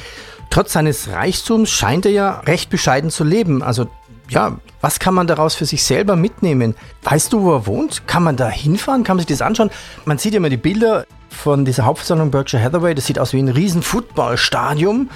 Trotz 0.50 0.74
seines 0.74 1.10
Reichtums 1.10 1.70
scheint 1.70 2.06
er 2.06 2.12
ja 2.12 2.39
recht 2.41 2.70
bescheiden 2.70 3.10
zu 3.10 3.24
leben. 3.24 3.62
Also 3.62 3.88
ja, 4.29 4.57
was 4.81 5.00
kann 5.00 5.13
man 5.13 5.27
daraus 5.27 5.55
für 5.55 5.65
sich 5.65 5.84
selber 5.84 6.15
mitnehmen? 6.15 6.75
Weißt 7.03 7.34
du, 7.34 7.41
wo 7.41 7.53
er 7.53 7.65
wohnt? 7.65 8.07
Kann 8.07 8.24
man 8.24 8.36
da 8.36 8.50
hinfahren? 8.50 9.03
Kann 9.03 9.17
man 9.17 9.25
sich 9.25 9.38
das 9.38 9.46
anschauen? 9.46 9.69
Man 10.05 10.17
sieht 10.17 10.34
ja 10.34 10.38
immer 10.38 10.50
die 10.50 10.57
Bilder 10.57 11.05
von 11.29 11.65
dieser 11.65 11.86
Hauptversammlung 11.86 12.31
Berkshire 12.31 12.62
Hathaway. 12.62 12.93
Das 12.96 13.05
sieht 13.05 13.19
aus 13.19 13.34
wie 13.34 13.39
ein 13.39 13.50
riesen 13.50 13.81
Footballstadion. 13.81 15.10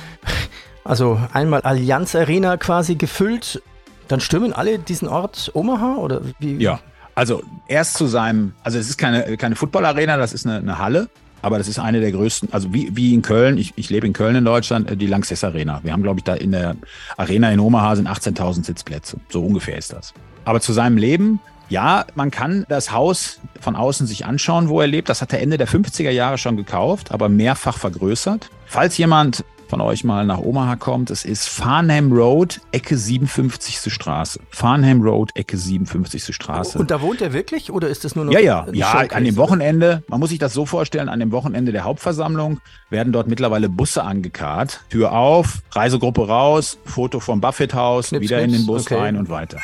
Also 0.84 1.20
einmal 1.34 1.62
Allianz 1.62 2.16
Arena 2.16 2.58
quasi 2.58 2.96
gefüllt. 2.96 3.62
Dann 4.08 4.20
stürmen 4.20 4.52
alle 4.54 4.80
diesen 4.80 5.08
Ort 5.08 5.52
Omaha 5.54 5.96
oder 5.96 6.22
wie? 6.40 6.56
Ja, 6.58 6.80
also 7.16 7.44
erst 7.68 7.98
zu 7.98 8.08
seinem, 8.08 8.54
also 8.64 8.78
es 8.78 8.90
ist 8.90 8.98
keine, 8.98 9.38
keine 9.38 9.56
Football-Arena, 9.56 10.18
das 10.18 10.34
ist 10.34 10.46
eine, 10.46 10.58
eine 10.58 10.80
Halle. 10.80 11.08
Aber 11.42 11.58
das 11.58 11.68
ist 11.68 11.80
eine 11.80 12.00
der 12.00 12.12
größten, 12.12 12.54
also 12.54 12.74
wie, 12.74 12.96
wie 12.96 13.14
in 13.14 13.22
Köln, 13.22 13.58
ich, 13.58 13.74
ich 13.76 13.90
lebe 13.90 14.08
in 14.08 14.14
Köln 14.14 14.36
in 14.36 14.46
Deutschland, 14.46 14.90
äh, 14.90 14.98
die 14.98 15.08
Lanxess 15.08 15.44
Arena. 15.44 15.80
Wir 15.84 15.94
haben, 15.94 16.04
glaube 16.04 16.20
ich, 16.20 16.24
da 16.24 16.36
in 16.36 16.52
der 16.52 16.76
Arena 17.18 17.52
in 17.52 17.60
Omaha 17.60 17.96
sind 17.96 18.08
18.000 18.08 18.66
Sitzplätze. 18.66 19.18
So 19.30 19.44
ungefähr 19.44 19.78
ist 19.78 19.94
das. 19.94 20.14
Aber 20.46 20.62
zu 20.62 20.74
seinem 20.74 20.98
Leben, 20.98 21.40
ja, 21.70 22.06
man 22.16 22.32
kann 22.32 22.66
das 22.68 22.92
Haus 22.92 23.40
von 23.62 23.76
außen 23.76 24.06
sich 24.06 24.26
anschauen, 24.26 24.68
wo 24.68 24.82
er 24.82 24.88
lebt. 24.88 25.08
Das 25.08 25.22
hat 25.22 25.32
er 25.32 25.42
Ende 25.42 25.58
der 25.58 25.68
50er 25.68 26.10
Jahre 26.10 26.38
schon 26.38 26.58
gekauft, 26.58 27.12
aber 27.12 27.30
mehrfach 27.30 27.78
vergrößert. 27.78 28.50
Falls 28.66 28.98
jemand 28.98 29.46
von 29.72 29.80
euch 29.80 30.04
mal 30.04 30.26
nach 30.26 30.40
Omaha 30.40 30.76
kommt, 30.76 31.12
es 31.12 31.24
ist 31.24 31.48
Farnham 31.48 32.12
Road, 32.12 32.60
Ecke 32.74 32.98
57. 32.98 33.94
Straße. 33.94 34.42
Farnham 34.50 35.02
Road, 35.02 35.32
Ecke 35.34 35.56
57. 35.56 36.36
Straße. 36.36 36.78
Und 36.78 36.92
da 36.92 37.02
wohnt 37.02 37.22
er 37.22 37.32
wirklich 37.32 37.72
oder 37.72 37.88
ist 37.88 38.04
das 38.04 38.14
nur 38.14 38.26
noch? 38.26 38.34
Ja, 38.34 38.42
ja, 38.42 38.68
ja, 38.74 38.92
an 38.92 39.24
dem 39.24 39.38
Wochenende, 39.38 40.04
man 40.10 40.20
muss 40.20 40.32
sich 40.32 40.40
das 40.40 40.52
so 40.52 40.66
vorstellen, 40.66 41.08
an 41.08 41.22
dem 41.22 41.32
Wochenende 41.32 41.72
der 41.72 41.86
Hauptversammlung 41.86 42.60
werden 42.90 43.14
dort 43.14 43.28
mittlerweile 43.28 43.70
Busse 43.70 44.04
angekarrt. 44.04 44.82
Tür 44.90 45.14
auf, 45.14 45.60
Reisegruppe 45.72 46.28
raus, 46.28 46.78
Foto 46.84 47.22
vom 47.22 47.40
Buffett-Haus, 47.40 48.12
wieder 48.12 48.40
knips, 48.40 48.54
in 48.54 48.60
den 48.60 48.66
Bus 48.66 48.88
okay. 48.88 48.96
rein 48.96 49.16
und 49.16 49.30
weiter. 49.30 49.60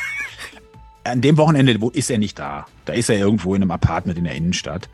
An 1.04 1.20
dem 1.20 1.36
Wochenende 1.36 1.78
ist 1.92 2.10
er 2.10 2.16
nicht 2.16 2.38
da. 2.38 2.64
Da 2.86 2.94
ist 2.94 3.10
er 3.10 3.18
irgendwo 3.18 3.54
in 3.54 3.60
einem 3.60 3.72
Apartment 3.72 4.16
in 4.16 4.24
der 4.24 4.34
Innenstadt 4.34 4.88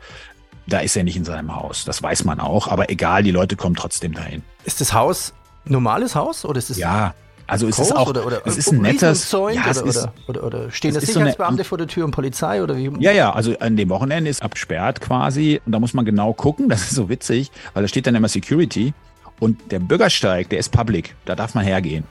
da 0.67 0.79
ist 0.79 0.95
er 0.95 1.03
nicht 1.03 1.15
in 1.17 1.25
seinem 1.25 1.55
Haus. 1.55 1.85
Das 1.85 2.01
weiß 2.01 2.23
man 2.23 2.39
auch, 2.39 2.67
aber 2.67 2.89
egal, 2.89 3.23
die 3.23 3.31
Leute 3.31 3.55
kommen 3.55 3.75
trotzdem 3.75 4.13
dahin. 4.13 4.41
Ist 4.63 4.81
das 4.81 4.93
Haus 4.93 5.33
normales 5.65 6.15
Haus 6.15 6.45
oder 6.45 6.57
ist 6.59 6.69
es? 6.69 6.77
Ja, 6.77 7.13
Also 7.47 7.67
es 7.67 7.77
ist 7.79 7.95
auch, 7.95 8.07
oder, 8.09 8.25
oder, 8.25 8.41
es 8.45 8.57
ist 8.57 8.71
ein 8.71 8.81
nettes, 8.81 9.31
ja, 9.31 9.49
es 9.69 9.81
oder, 9.81 9.89
ist, 9.89 10.09
oder, 10.27 10.43
oder, 10.43 10.71
stehen 10.71 10.93
da 10.93 10.97
es 10.97 11.03
ist 11.03 11.13
so 11.13 11.19
eine- 11.19 11.29
Sicherheitsbeamte 11.29 11.63
vor 11.63 11.77
der 11.77 11.87
Tür 11.87 12.05
und 12.05 12.11
Polizei 12.11 12.61
oder 12.63 12.75
wie? 12.77 12.91
Ja, 12.99 13.11
ja, 13.11 13.31
also 13.33 13.57
an 13.59 13.77
dem 13.77 13.89
Wochenende 13.89 14.29
ist 14.29 14.41
absperrt 14.41 15.01
quasi 15.01 15.61
und 15.65 15.71
da 15.71 15.79
muss 15.79 15.93
man 15.93 16.05
genau 16.05 16.33
gucken, 16.33 16.69
das 16.69 16.81
ist 16.83 16.91
so 16.95 17.09
witzig, 17.09 17.51
weil 17.73 17.83
da 17.83 17.87
steht 17.87 18.07
dann 18.07 18.15
immer 18.15 18.27
Security 18.29 18.93
und 19.39 19.71
der 19.71 19.79
Bürgersteig, 19.79 20.49
der 20.49 20.59
ist 20.59 20.71
public, 20.71 21.15
da 21.25 21.35
darf 21.35 21.53
man 21.55 21.63
hergehen. 21.65 22.05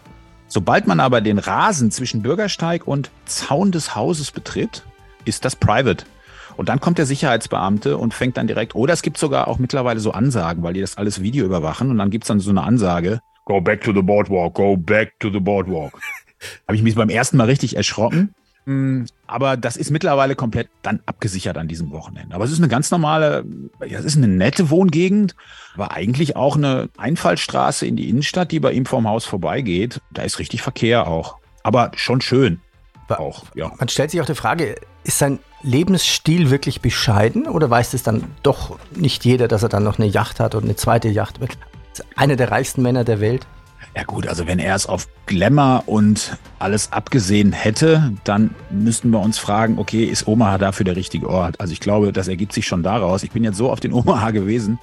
Sobald 0.46 0.86
man 0.86 1.00
aber 1.00 1.20
den 1.20 1.38
Rasen 1.38 1.90
zwischen 1.90 2.22
Bürgersteig 2.22 2.86
und 2.86 3.10
Zaun 3.24 3.72
des 3.72 3.96
Hauses 3.96 4.30
betritt, 4.30 4.82
ist 5.24 5.44
das 5.44 5.56
private. 5.56 6.04
Und 6.56 6.68
dann 6.68 6.80
kommt 6.80 6.98
der 6.98 7.06
Sicherheitsbeamte 7.06 7.96
und 7.96 8.14
fängt 8.14 8.36
dann 8.36 8.46
direkt, 8.46 8.74
oder 8.74 8.92
es 8.92 9.02
gibt 9.02 9.18
sogar 9.18 9.48
auch 9.48 9.58
mittlerweile 9.58 10.00
so 10.00 10.12
Ansagen, 10.12 10.62
weil 10.62 10.74
die 10.74 10.80
das 10.80 10.96
alles 10.96 11.22
Video 11.22 11.44
überwachen 11.44 11.90
und 11.90 11.98
dann 11.98 12.10
gibt's 12.10 12.28
dann 12.28 12.40
so 12.40 12.50
eine 12.50 12.62
Ansage, 12.62 13.20
go 13.44 13.60
back 13.60 13.82
to 13.82 13.92
the 13.92 14.02
boardwalk, 14.02 14.54
go 14.54 14.76
back 14.76 15.18
to 15.20 15.30
the 15.30 15.40
boardwalk. 15.40 15.92
Habe 16.68 16.76
ich 16.76 16.82
mich 16.82 16.94
beim 16.94 17.08
ersten 17.08 17.36
Mal 17.36 17.44
richtig 17.44 17.76
erschrocken. 17.76 18.34
Mm, 18.66 19.04
Aber 19.26 19.56
das 19.56 19.76
ist 19.76 19.90
mittlerweile 19.90 20.36
komplett 20.36 20.68
dann 20.82 21.00
abgesichert 21.06 21.58
an 21.58 21.68
diesem 21.68 21.90
Wochenende. 21.90 22.34
Aber 22.34 22.44
es 22.44 22.50
ist 22.50 22.58
eine 22.58 22.68
ganz 22.68 22.90
normale, 22.90 23.44
ja, 23.86 23.98
es 23.98 24.04
ist 24.04 24.16
eine 24.16 24.28
nette 24.28 24.70
Wohngegend, 24.70 25.34
aber 25.74 25.92
eigentlich 25.92 26.36
auch 26.36 26.56
eine 26.56 26.88
Einfallstraße 26.96 27.86
in 27.86 27.96
die 27.96 28.08
Innenstadt, 28.08 28.52
die 28.52 28.60
bei 28.60 28.72
ihm 28.72 28.86
vorm 28.86 29.08
Haus 29.08 29.24
vorbeigeht. 29.24 30.00
Da 30.12 30.22
ist 30.22 30.38
richtig 30.38 30.62
Verkehr 30.62 31.06
auch. 31.06 31.36
Aber 31.62 31.92
schon 31.96 32.20
schön. 32.20 32.60
Auch, 33.08 33.44
ja. 33.54 33.70
Man 33.78 33.88
stellt 33.88 34.10
sich 34.10 34.20
auch 34.20 34.26
die 34.26 34.34
Frage, 34.34 34.76
ist 35.04 35.18
sein 35.18 35.38
Lebensstil 35.64 36.50
wirklich 36.50 36.80
bescheiden 36.80 37.46
oder 37.48 37.68
weiß 37.68 37.94
es 37.94 38.02
dann 38.02 38.24
doch 38.42 38.78
nicht 38.94 39.24
jeder, 39.24 39.48
dass 39.48 39.62
er 39.62 39.68
dann 39.68 39.82
noch 39.82 39.98
eine 39.98 40.06
Yacht 40.06 40.38
hat 40.38 40.54
und 40.54 40.64
eine 40.64 40.76
zweite 40.76 41.08
Yacht 41.08 41.40
wird? 41.40 41.56
Einer 42.16 42.36
der 42.36 42.50
reichsten 42.50 42.82
Männer 42.82 43.02
der 43.02 43.20
Welt. 43.20 43.46
Ja 43.96 44.02
gut, 44.02 44.26
also 44.26 44.46
wenn 44.46 44.58
er 44.58 44.74
es 44.74 44.86
auf 44.86 45.08
Glamour 45.26 45.84
und 45.86 46.36
alles 46.58 46.92
abgesehen 46.92 47.52
hätte, 47.52 48.12
dann 48.24 48.54
müssten 48.70 49.10
wir 49.10 49.20
uns 49.20 49.38
fragen, 49.38 49.78
okay, 49.78 50.04
ist 50.04 50.26
Omaha 50.26 50.58
dafür 50.58 50.84
der 50.84 50.96
richtige 50.96 51.28
Ort? 51.28 51.60
Also 51.60 51.72
ich 51.72 51.80
glaube, 51.80 52.12
das 52.12 52.28
ergibt 52.28 52.52
sich 52.52 52.66
schon 52.66 52.82
daraus. 52.82 53.22
Ich 53.22 53.30
bin 53.30 53.44
jetzt 53.44 53.56
so 53.56 53.70
auf 53.70 53.80
den 53.80 53.92
Omaha 53.94 54.32
gewesen. 54.32 54.78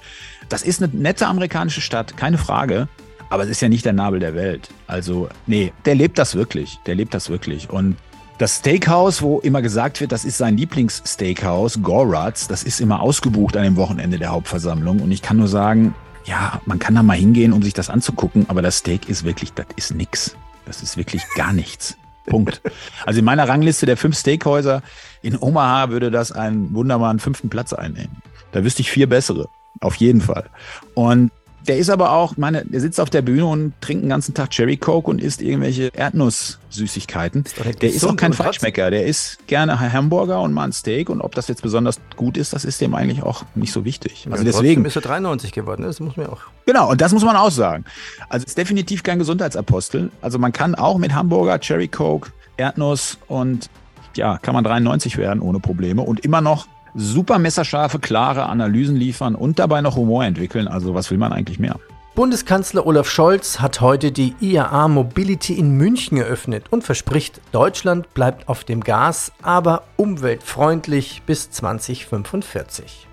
Das 0.48 0.62
ist 0.62 0.82
eine 0.82 0.92
nette 0.94 1.26
amerikanische 1.26 1.80
Stadt, 1.80 2.16
keine 2.16 2.38
Frage. 2.38 2.88
Aber 3.28 3.44
es 3.44 3.50
ist 3.50 3.62
ja 3.62 3.68
nicht 3.68 3.84
der 3.84 3.92
Nabel 3.92 4.20
der 4.20 4.34
Welt. 4.34 4.68
Also, 4.86 5.28
nee, 5.46 5.72
der 5.84 5.94
lebt 5.94 6.18
das 6.18 6.34
wirklich. 6.34 6.78
Der 6.86 6.94
lebt 6.94 7.14
das 7.14 7.30
wirklich. 7.30 7.70
Und 7.70 7.96
das 8.42 8.56
Steakhouse, 8.56 9.22
wo 9.22 9.38
immer 9.38 9.62
gesagt 9.62 10.00
wird, 10.00 10.10
das 10.10 10.24
ist 10.24 10.36
sein 10.36 10.56
Lieblingssteakhouse, 10.56 11.80
Gorat's, 11.80 12.48
das 12.48 12.64
ist 12.64 12.80
immer 12.80 13.00
ausgebucht 13.00 13.56
an 13.56 13.62
dem 13.62 13.76
Wochenende 13.76 14.18
der 14.18 14.32
Hauptversammlung. 14.32 14.98
Und 14.98 15.12
ich 15.12 15.22
kann 15.22 15.36
nur 15.36 15.46
sagen, 15.46 15.94
ja, 16.24 16.60
man 16.66 16.80
kann 16.80 16.96
da 16.96 17.04
mal 17.04 17.16
hingehen, 17.16 17.52
um 17.52 17.62
sich 17.62 17.72
das 17.72 17.88
anzugucken, 17.88 18.46
aber 18.48 18.60
das 18.60 18.78
Steak 18.78 19.08
ist 19.08 19.22
wirklich, 19.22 19.52
das 19.52 19.66
ist 19.76 19.94
nix. 19.94 20.36
Das 20.66 20.82
ist 20.82 20.96
wirklich 20.96 21.22
gar 21.36 21.52
nichts. 21.52 21.96
Punkt. 22.26 22.60
Also 23.06 23.20
in 23.20 23.24
meiner 23.24 23.48
Rangliste 23.48 23.86
der 23.86 23.96
fünf 23.96 24.18
Steakhäuser 24.18 24.82
in 25.22 25.38
Omaha 25.38 25.90
würde 25.90 26.10
das 26.10 26.32
einen 26.32 26.74
wunderbaren 26.74 27.20
fünften 27.20 27.48
Platz 27.48 27.72
einnehmen. 27.72 28.22
Da 28.50 28.64
wüsste 28.64 28.82
ich 28.82 28.90
vier 28.90 29.08
bessere. 29.08 29.48
Auf 29.80 29.94
jeden 29.96 30.20
Fall. 30.20 30.50
Und 30.94 31.30
der 31.66 31.78
ist 31.78 31.90
aber 31.90 32.12
auch, 32.12 32.36
meine, 32.36 32.64
der 32.64 32.80
sitzt 32.80 33.00
auf 33.00 33.10
der 33.10 33.22
Bühne 33.22 33.46
und 33.46 33.72
trinkt 33.80 34.02
den 34.02 34.08
ganzen 34.10 34.34
Tag 34.34 34.50
Cherry 34.50 34.76
Coke 34.76 35.10
und 35.10 35.20
isst 35.20 35.42
irgendwelche 35.42 35.90
Erdnusssüßigkeiten. 35.94 37.44
Ist 37.44 37.82
Der 37.82 37.90
ist 37.90 38.04
auch 38.04 38.16
kein 38.16 38.32
Feinschmecker. 38.32 38.90
Der 38.90 39.06
isst 39.06 39.46
gerne 39.46 39.78
Hamburger 39.78 40.40
und 40.40 40.52
mal 40.52 40.64
ein 40.64 40.72
Steak. 40.72 41.08
Und 41.08 41.20
ob 41.20 41.34
das 41.34 41.48
jetzt 41.48 41.62
besonders 41.62 42.00
gut 42.16 42.36
ist, 42.36 42.52
das 42.52 42.64
ist 42.64 42.80
dem 42.80 42.94
eigentlich 42.94 43.22
auch 43.22 43.44
nicht 43.54 43.72
so 43.72 43.84
wichtig. 43.84 44.26
Also 44.30 44.44
Ja, 44.44 44.50
deswegen. 44.50 44.84
ist 44.84 44.96
er 44.96 45.02
93 45.02 45.52
geworden, 45.52 45.82
das 45.82 46.00
muss 46.00 46.16
man 46.16 46.26
auch. 46.26 46.40
Genau, 46.66 46.90
und 46.90 47.00
das 47.00 47.12
muss 47.12 47.24
man 47.24 47.36
auch 47.36 47.50
sagen. 47.50 47.84
Also 48.28 48.46
ist 48.46 48.58
definitiv 48.58 49.02
kein 49.02 49.18
Gesundheitsapostel. 49.18 50.10
Also 50.20 50.38
man 50.38 50.52
kann 50.52 50.74
auch 50.74 50.98
mit 50.98 51.14
Hamburger, 51.14 51.58
Cherry 51.60 51.88
Coke, 51.88 52.30
Erdnuss 52.56 53.18
und 53.28 53.70
ja, 54.16 54.38
kann 54.38 54.54
man 54.54 54.64
93 54.64 55.16
werden 55.16 55.40
ohne 55.40 55.60
Probleme 55.60 56.02
und 56.02 56.20
immer 56.20 56.40
noch 56.40 56.66
super 56.94 57.38
messerscharfe, 57.38 57.98
klare 57.98 58.46
Analysen 58.46 58.96
liefern 58.96 59.34
und 59.34 59.58
dabei 59.58 59.80
noch 59.80 59.96
Humor 59.96 60.24
entwickeln. 60.24 60.68
Also 60.68 60.94
was 60.94 61.10
will 61.10 61.18
man 61.18 61.32
eigentlich 61.32 61.58
mehr? 61.58 61.76
Bundeskanzler 62.14 62.86
Olaf 62.86 63.08
Scholz 63.08 63.60
hat 63.60 63.80
heute 63.80 64.12
die 64.12 64.34
IAA 64.38 64.88
Mobility 64.88 65.54
in 65.54 65.70
München 65.78 66.18
eröffnet 66.18 66.64
und 66.70 66.84
verspricht, 66.84 67.40
Deutschland 67.52 68.12
bleibt 68.12 68.48
auf 68.48 68.64
dem 68.64 68.84
Gas, 68.84 69.32
aber 69.40 69.84
umweltfreundlich 69.96 71.22
bis 71.24 71.50
2045. 71.50 73.06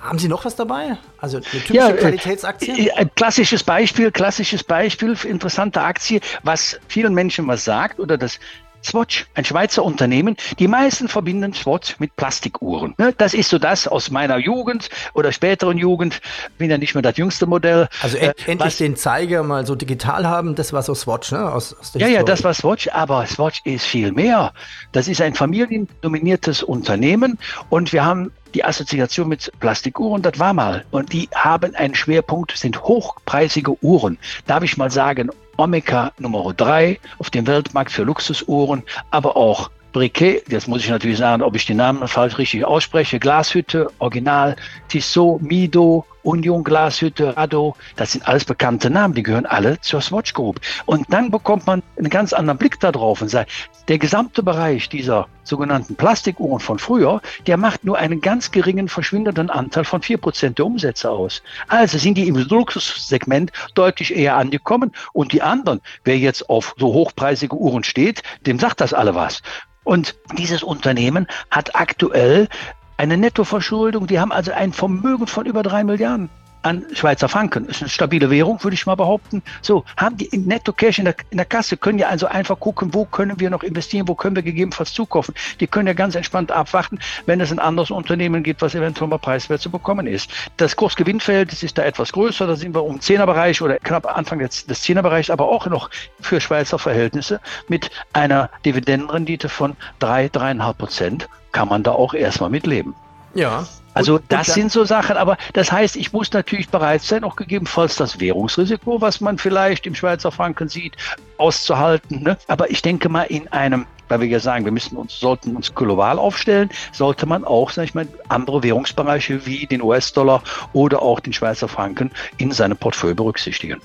Haben 0.00 0.18
Sie 0.18 0.28
noch 0.28 0.44
was 0.44 0.56
dabei? 0.56 0.96
Also 1.18 1.38
eine 1.38 1.44
typische 1.46 1.74
Ja, 1.74 1.88
äh, 1.88 1.94
Qualitätsaktie? 1.94 2.88
Äh, 2.88 2.92
Ein 2.92 3.10
klassisches 3.14 3.62
Beispiel, 3.62 4.10
klassisches 4.10 4.62
Beispiel, 4.64 5.16
für 5.16 5.28
interessante 5.28 5.82
Aktie, 5.82 6.20
was 6.44 6.78
vielen 6.88 7.12
Menschen 7.12 7.46
was 7.46 7.64
sagt 7.64 7.98
oder 7.98 8.16
das 8.16 8.38
Swatch, 8.86 9.26
ein 9.34 9.44
Schweizer 9.44 9.84
Unternehmen. 9.84 10.36
Die 10.58 10.68
meisten 10.68 11.08
verbinden 11.08 11.52
Swatch 11.52 11.98
mit 11.98 12.14
Plastikuhren. 12.16 12.94
Ne, 12.98 13.12
Das 13.18 13.34
ist 13.34 13.50
so 13.50 13.58
das 13.58 13.88
aus 13.88 14.10
meiner 14.10 14.38
Jugend 14.38 14.88
oder 15.14 15.32
späteren 15.32 15.76
Jugend. 15.76 16.20
Bin 16.58 16.70
ja 16.70 16.78
nicht 16.78 16.94
mehr 16.94 17.02
das 17.02 17.16
jüngste 17.16 17.46
Modell. 17.46 17.88
Also 18.02 18.16
Äh, 18.16 18.26
end 18.28 18.48
endlich 18.48 18.66
was- 18.66 18.76
den 18.78 18.96
Zeiger 18.96 19.42
mal 19.42 19.66
so 19.66 19.74
digital 19.74 20.26
haben, 20.26 20.54
das 20.54 20.72
war 20.72 20.82
so 20.82 20.94
Swatch, 20.94 21.32
ne? 21.32 21.52
Aus, 21.52 21.74
aus 21.78 21.92
Ja, 21.94 22.06
ja, 22.08 22.22
das 22.22 22.44
war 22.44 22.54
Swatch, 22.54 22.88
aber 22.88 23.26
Swatch 23.26 23.60
ist 23.64 23.84
viel 23.86 24.12
mehr. 24.12 24.52
Das 24.92 25.08
ist 25.08 25.20
ein 25.20 25.34
familiendominiertes 25.34 26.62
Unternehmen 26.62 27.38
und 27.70 27.92
wir 27.92 28.04
haben 28.04 28.30
die 28.54 28.64
Assoziation 28.64 29.28
mit 29.28 29.52
Plastikuhren, 29.60 30.22
das 30.22 30.38
war 30.38 30.54
mal. 30.54 30.84
Und 30.90 31.12
die 31.12 31.28
haben 31.34 31.74
einen 31.74 31.94
Schwerpunkt, 31.94 32.56
sind 32.56 32.82
hochpreisige 32.84 33.76
Uhren. 33.84 34.18
Darf 34.46 34.62
ich 34.62 34.76
mal 34.76 34.90
sagen, 34.90 35.30
Omega 35.56 36.12
Nummer 36.18 36.52
3 36.52 36.98
auf 37.18 37.30
dem 37.30 37.46
Weltmarkt 37.46 37.90
für 37.90 38.02
Luxusuhren, 38.02 38.82
aber 39.10 39.36
auch 39.36 39.70
Briquet, 39.92 40.42
jetzt 40.48 40.68
muss 40.68 40.84
ich 40.84 40.90
natürlich 40.90 41.16
sagen, 41.16 41.42
ob 41.42 41.56
ich 41.56 41.64
den 41.64 41.78
Namen 41.78 42.06
falsch 42.06 42.36
richtig 42.36 42.66
ausspreche, 42.66 43.18
Glashütte, 43.18 43.90
Original, 43.98 44.54
Tissot, 44.88 45.40
Mido, 45.40 46.04
Union 46.26 46.64
Glashütte, 46.64 47.36
Rado, 47.36 47.76
das 47.94 48.12
sind 48.12 48.26
alles 48.26 48.44
bekannte 48.44 48.90
Namen, 48.90 49.14
die 49.14 49.22
gehören 49.22 49.46
alle 49.46 49.80
zur 49.80 50.00
Swatch 50.00 50.34
Group. 50.34 50.60
Und 50.84 51.06
dann 51.10 51.30
bekommt 51.30 51.66
man 51.66 51.82
einen 51.96 52.10
ganz 52.10 52.32
anderen 52.32 52.58
Blick 52.58 52.80
darauf 52.80 53.22
und 53.22 53.28
sagt, 53.28 53.50
der 53.86 53.98
gesamte 53.98 54.42
Bereich 54.42 54.88
dieser 54.88 55.28
sogenannten 55.44 55.94
Plastikuhren 55.94 56.58
von 56.58 56.80
früher, 56.80 57.22
der 57.46 57.56
macht 57.56 57.84
nur 57.84 57.96
einen 57.96 58.20
ganz 58.20 58.50
geringen, 58.50 58.88
verschwindenden 58.88 59.50
Anteil 59.50 59.84
von 59.84 60.00
4% 60.00 60.54
der 60.54 60.66
Umsätze 60.66 61.08
aus. 61.08 61.42
Also 61.68 61.96
sind 61.98 62.18
die 62.18 62.26
im 62.26 62.34
Luxussegment 62.34 63.52
deutlich 63.74 64.16
eher 64.16 64.36
angekommen 64.36 64.90
und 65.12 65.32
die 65.32 65.42
anderen, 65.42 65.80
wer 66.02 66.18
jetzt 66.18 66.50
auf 66.50 66.74
so 66.76 66.92
hochpreisige 66.92 67.54
Uhren 67.54 67.84
steht, 67.84 68.24
dem 68.44 68.58
sagt 68.58 68.80
das 68.80 68.92
alle 68.92 69.14
was. 69.14 69.42
Und 69.84 70.16
dieses 70.36 70.64
Unternehmen 70.64 71.28
hat 71.52 71.76
aktuell 71.76 72.48
eine 72.96 73.16
Nettoverschuldung, 73.16 74.06
die 74.06 74.20
haben 74.20 74.32
also 74.32 74.52
ein 74.52 74.72
Vermögen 74.72 75.26
von 75.26 75.46
über 75.46 75.62
drei 75.62 75.84
Milliarden 75.84 76.30
an 76.66 76.84
Schweizer 76.92 77.28
Franken. 77.28 77.66
Ist 77.66 77.80
eine 77.80 77.88
stabile 77.88 78.28
Währung, 78.28 78.62
würde 78.64 78.74
ich 78.74 78.86
mal 78.86 78.96
behaupten. 78.96 79.42
So, 79.62 79.84
haben 79.96 80.16
die 80.16 80.26
im 80.26 80.46
Netto-Cash 80.46 80.98
in 80.98 81.04
der, 81.04 81.14
in 81.30 81.36
der 81.36 81.46
Kasse, 81.46 81.76
können 81.76 81.98
ja 81.98 82.08
also 82.08 82.26
einfach 82.26 82.58
gucken, 82.58 82.92
wo 82.92 83.04
können 83.04 83.38
wir 83.38 83.50
noch 83.50 83.62
investieren, 83.62 84.08
wo 84.08 84.16
können 84.16 84.34
wir 84.34 84.42
gegebenenfalls 84.42 84.92
zukaufen. 84.92 85.34
Die 85.60 85.68
können 85.68 85.86
ja 85.86 85.92
ganz 85.92 86.16
entspannt 86.16 86.50
abwarten, 86.50 86.98
wenn 87.26 87.40
es 87.40 87.52
ein 87.52 87.60
anderes 87.60 87.92
Unternehmen 87.92 88.42
gibt, 88.42 88.62
was 88.62 88.74
eventuell 88.74 89.08
mal 89.08 89.18
preiswert 89.18 89.60
zu 89.60 89.70
bekommen 89.70 90.08
ist. 90.08 90.30
Das 90.56 90.74
Kursgewinnverhältnis 90.74 91.62
ist 91.62 91.78
da 91.78 91.84
etwas 91.84 92.12
größer, 92.12 92.48
da 92.48 92.56
sind 92.56 92.74
wir 92.74 92.82
um 92.82 92.98
10er 92.98 93.26
Bereich 93.26 93.62
oder 93.62 93.78
knapp 93.78 94.06
Anfang 94.06 94.40
des, 94.40 94.66
des 94.66 94.82
10er 94.82 95.02
Bereichs, 95.02 95.30
aber 95.30 95.48
auch 95.48 95.66
noch 95.66 95.88
für 96.20 96.40
Schweizer 96.40 96.80
Verhältnisse 96.80 97.40
mit 97.68 97.90
einer 98.12 98.50
Dividendenrendite 98.64 99.48
von 99.48 99.76
drei, 100.00 100.28
dreieinhalb 100.28 100.78
Prozent 100.78 101.28
kann 101.56 101.68
man 101.68 101.82
da 101.82 101.92
auch 101.92 102.12
erstmal 102.12 102.50
mitleben. 102.50 102.94
ja. 103.34 103.64
Also 103.94 104.20
das 104.28 104.48
sind 104.48 104.70
so 104.70 104.84
Sachen, 104.84 105.16
aber 105.16 105.38
das 105.54 105.72
heißt, 105.72 105.96
ich 105.96 106.12
muss 106.12 106.30
natürlich 106.30 106.68
bereit 106.68 107.00
sein, 107.00 107.24
auch 107.24 107.34
gegebenenfalls 107.34 107.96
das 107.96 108.20
Währungsrisiko, 108.20 109.00
was 109.00 109.22
man 109.22 109.38
vielleicht 109.38 109.86
im 109.86 109.94
Schweizer 109.94 110.30
Franken 110.30 110.68
sieht, 110.68 110.98
auszuhalten. 111.38 112.22
Ne? 112.22 112.36
Aber 112.46 112.70
ich 112.70 112.82
denke 112.82 113.08
mal, 113.08 113.22
in 113.22 113.48
einem, 113.48 113.86
weil 114.08 114.20
wir 114.20 114.28
ja 114.28 114.38
sagen, 114.38 114.66
wir 114.66 114.72
müssen 114.72 114.98
uns, 114.98 115.18
sollten 115.18 115.56
uns 115.56 115.74
global 115.74 116.18
aufstellen, 116.18 116.68
sollte 116.92 117.24
man 117.24 117.46
auch, 117.46 117.70
sag 117.70 117.84
ich 117.84 117.94
mal, 117.94 118.06
andere 118.28 118.62
Währungsbereiche 118.62 119.46
wie 119.46 119.64
den 119.64 119.80
US-Dollar 119.80 120.42
oder 120.74 121.00
auch 121.00 121.20
den 121.20 121.32
Schweizer 121.32 121.66
Franken 121.66 122.10
in 122.36 122.52
seinem 122.52 122.76
Portfolio 122.76 123.14
berücksichtigen. 123.14 123.80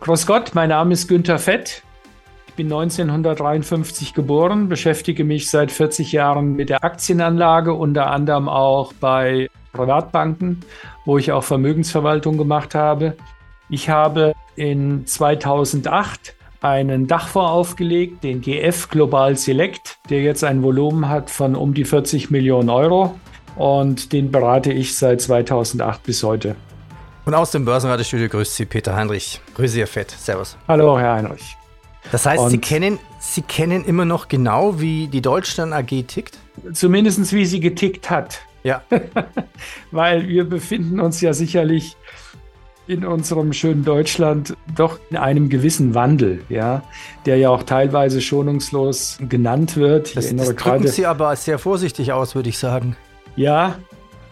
Grüß 0.00 0.26
Gott, 0.26 0.50
mein 0.52 0.68
Name 0.68 0.92
ist 0.92 1.08
Günther 1.08 1.38
Fett. 1.38 1.82
Ich 2.50 2.56
bin 2.56 2.66
1953 2.66 4.12
geboren, 4.12 4.68
beschäftige 4.68 5.22
mich 5.22 5.48
seit 5.48 5.70
40 5.70 6.10
Jahren 6.10 6.56
mit 6.56 6.68
der 6.68 6.82
Aktienanlage, 6.82 7.72
unter 7.72 8.10
anderem 8.10 8.48
auch 8.48 8.92
bei 8.94 9.48
Privatbanken, 9.72 10.64
wo 11.04 11.16
ich 11.16 11.30
auch 11.30 11.44
Vermögensverwaltung 11.44 12.38
gemacht 12.38 12.74
habe. 12.74 13.16
Ich 13.68 13.88
habe 13.88 14.34
in 14.56 15.06
2008 15.06 16.34
einen 16.60 17.06
Dachfonds 17.06 17.52
aufgelegt, 17.52 18.24
den 18.24 18.40
GF 18.40 18.88
Global 18.88 19.36
Select, 19.36 19.98
der 20.10 20.22
jetzt 20.22 20.42
ein 20.42 20.64
Volumen 20.64 21.08
hat 21.08 21.30
von 21.30 21.54
um 21.54 21.72
die 21.72 21.84
40 21.84 22.32
Millionen 22.32 22.68
Euro 22.68 23.14
und 23.54 24.12
den 24.12 24.32
berate 24.32 24.72
ich 24.72 24.98
seit 24.98 25.20
2008 25.20 26.02
bis 26.02 26.24
heute. 26.24 26.56
Und 27.26 27.34
aus 27.34 27.52
dem 27.52 27.64
Börsenratestudio 27.64 28.28
grüßt 28.28 28.56
Sie 28.56 28.66
Peter 28.66 28.96
Heinrich. 28.96 29.40
Grüße 29.54 29.74
Sie, 29.74 29.80
Herr 29.80 29.86
Fett. 29.86 30.10
Servus. 30.10 30.56
Hallo, 30.66 30.98
Herr 30.98 31.14
Heinrich. 31.14 31.59
Das 32.12 32.26
heißt, 32.26 32.42
Und- 32.42 32.50
Sie 32.50 32.58
kennen, 32.58 32.98
Sie 33.18 33.42
kennen 33.42 33.84
immer 33.84 34.04
noch 34.04 34.28
genau, 34.28 34.80
wie 34.80 35.08
die 35.08 35.20
Deutschland 35.20 35.72
AG 35.72 36.04
tickt? 36.06 36.38
Zumindest 36.72 37.32
wie 37.32 37.46
sie 37.46 37.60
getickt 37.60 38.10
hat. 38.10 38.40
Ja. 38.62 38.82
weil 39.90 40.28
wir 40.28 40.44
befinden 40.44 41.00
uns 41.00 41.20
ja 41.20 41.32
sicherlich 41.32 41.96
in 42.86 43.04
unserem 43.04 43.52
schönen 43.52 43.84
Deutschland 43.84 44.56
doch 44.74 44.98
in 45.10 45.16
einem 45.16 45.48
gewissen 45.48 45.94
Wandel, 45.94 46.42
ja, 46.48 46.82
der 47.24 47.36
ja 47.36 47.50
auch 47.50 47.62
teilweise 47.62 48.20
schonungslos 48.20 49.18
genannt 49.28 49.76
wird. 49.76 50.16
Das, 50.16 50.34
das 50.34 50.56
drücken 50.56 50.88
Sie 50.88 51.06
aber 51.06 51.36
sehr 51.36 51.58
vorsichtig 51.58 52.12
aus, 52.12 52.34
würde 52.34 52.48
ich 52.48 52.58
sagen. 52.58 52.96
Ja, 53.36 53.76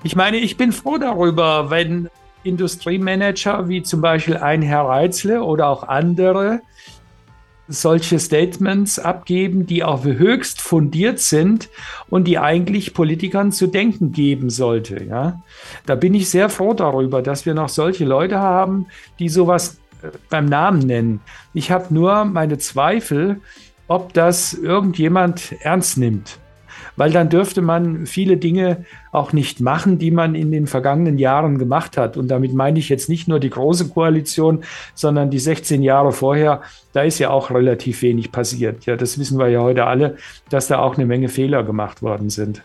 ich 0.03 0.17
meine, 0.17 0.39
ich 0.39 0.57
bin 0.57 0.73
froh 0.73 0.99
darüber, 0.99 1.71
wenn 1.71 2.09
Industriemanager 2.43 3.69
wie 3.69 3.83
zum 3.83 4.01
Beispiel 4.01 4.37
ein 4.37 4.63
Herr 4.63 4.87
Reitzle 4.87 5.43
oder 5.43 5.69
auch 5.69 5.85
andere 5.85 6.61
solche 7.69 8.19
Statements 8.19 8.99
abgeben, 8.99 9.67
die 9.67 9.85
auch 9.85 10.05
höchst 10.05 10.61
fundiert 10.61 11.19
sind 11.21 11.69
und 12.09 12.25
die 12.25 12.39
eigentlich 12.39 12.95
Politikern 12.95 13.53
zu 13.53 13.67
denken 13.67 14.13
geben 14.13 14.51
sollte. 14.51 15.05
Ja, 15.05 15.43
da 15.87 15.95
bin 15.95 16.15
ich 16.15 16.31
sehr 16.31 16.49
froh 16.49 16.73
darüber, 16.73 17.23
dass 17.23 17.47
wir 17.47 17.55
noch 17.55 17.69
solche 17.69 18.07
Leute 18.07 18.39
haben, 18.39 18.87
die 19.19 19.29
sowas 19.29 19.79
äh, 20.03 20.09
beim 20.31 20.47
Namen 20.47 20.81
nennen. 20.81 21.21
Ich 21.53 21.71
habe 21.71 21.93
nur 21.93 22.25
meine 22.25 22.59
Zweifel, 22.59 23.41
ob 23.87 24.13
das 24.15 24.55
irgendjemand 24.55 25.55
ernst 25.61 25.99
nimmt. 25.99 26.39
Weil 26.99 27.13
dann 27.13 27.29
dürfte 27.29 27.63
man 27.63 28.07
viele 28.07 28.37
Dinge 28.39 28.85
auch 29.13 29.33
nicht 29.33 29.61
machen, 29.61 30.01
die 30.01 30.11
man 30.11 30.35
in 30.35 30.51
den 30.51 30.67
vergangenen 30.67 31.17
Jahren 31.17 31.57
gemacht 31.57 31.97
hat. 31.97 32.17
Und 32.17 32.27
damit 32.27 32.53
meine 32.55 32.81
ich 32.81 32.89
jetzt 32.89 33.09
nicht 33.09 33.29
nur 33.29 33.39
die 33.39 33.51
große 33.51 33.89
Koalition, 33.91 34.65
sondern 34.95 35.31
die 35.31 35.39
16 35.39 35.85
Jahre 35.85 36.11
vorher. 36.11 36.61
Da 36.93 37.03
ist 37.03 37.21
ja 37.21 37.31
auch 37.31 37.51
relativ 37.53 38.03
wenig 38.03 38.33
passiert. 38.33 38.85
Ja, 38.85 38.97
das 38.97 39.17
wissen 39.17 39.39
wir 39.39 39.49
ja 39.49 39.61
heute 39.61 39.87
alle, 39.87 40.17
dass 40.51 40.67
da 40.67 40.81
auch 40.81 40.97
eine 40.97 41.07
Menge 41.07 41.29
Fehler 41.29 41.63
gemacht 41.63 42.03
worden 42.03 42.31
sind. 42.31 42.63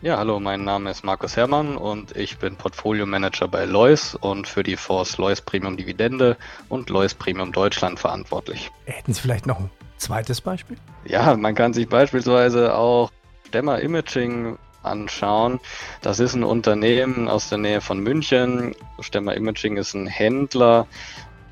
Ja, 0.00 0.16
hallo, 0.16 0.40
mein 0.40 0.64
Name 0.64 0.90
ist 0.90 1.04
Markus 1.04 1.36
Herrmann 1.36 1.76
und 1.76 2.16
ich 2.16 2.38
bin 2.38 2.56
Portfolio 2.56 3.04
Manager 3.04 3.48
bei 3.48 3.66
Lois 3.66 4.14
und 4.14 4.46
für 4.48 4.62
die 4.62 4.76
Fonds 4.76 5.18
Lois 5.18 5.42
Premium 5.42 5.76
Dividende 5.76 6.38
und 6.70 6.88
Lois 6.88 7.12
Premium 7.12 7.52
Deutschland 7.52 7.98
verantwortlich. 8.00 8.70
Hätten 8.86 9.12
Sie 9.12 9.20
vielleicht 9.20 9.46
noch 9.46 9.58
ein 9.58 9.70
zweites 9.98 10.40
Beispiel? 10.40 10.78
Ja, 11.04 11.36
man 11.36 11.54
kann 11.54 11.74
sich 11.74 11.88
beispielsweise 11.88 12.74
auch 12.74 13.10
Stemmer 13.48 13.80
Imaging 13.80 14.58
anschauen. 14.82 15.58
Das 16.02 16.20
ist 16.20 16.34
ein 16.34 16.44
Unternehmen 16.44 17.28
aus 17.28 17.48
der 17.48 17.56
Nähe 17.56 17.80
von 17.80 17.98
München. 17.98 18.74
Stemmer 19.00 19.34
Imaging 19.36 19.78
ist 19.78 19.94
ein 19.94 20.06
Händler 20.06 20.86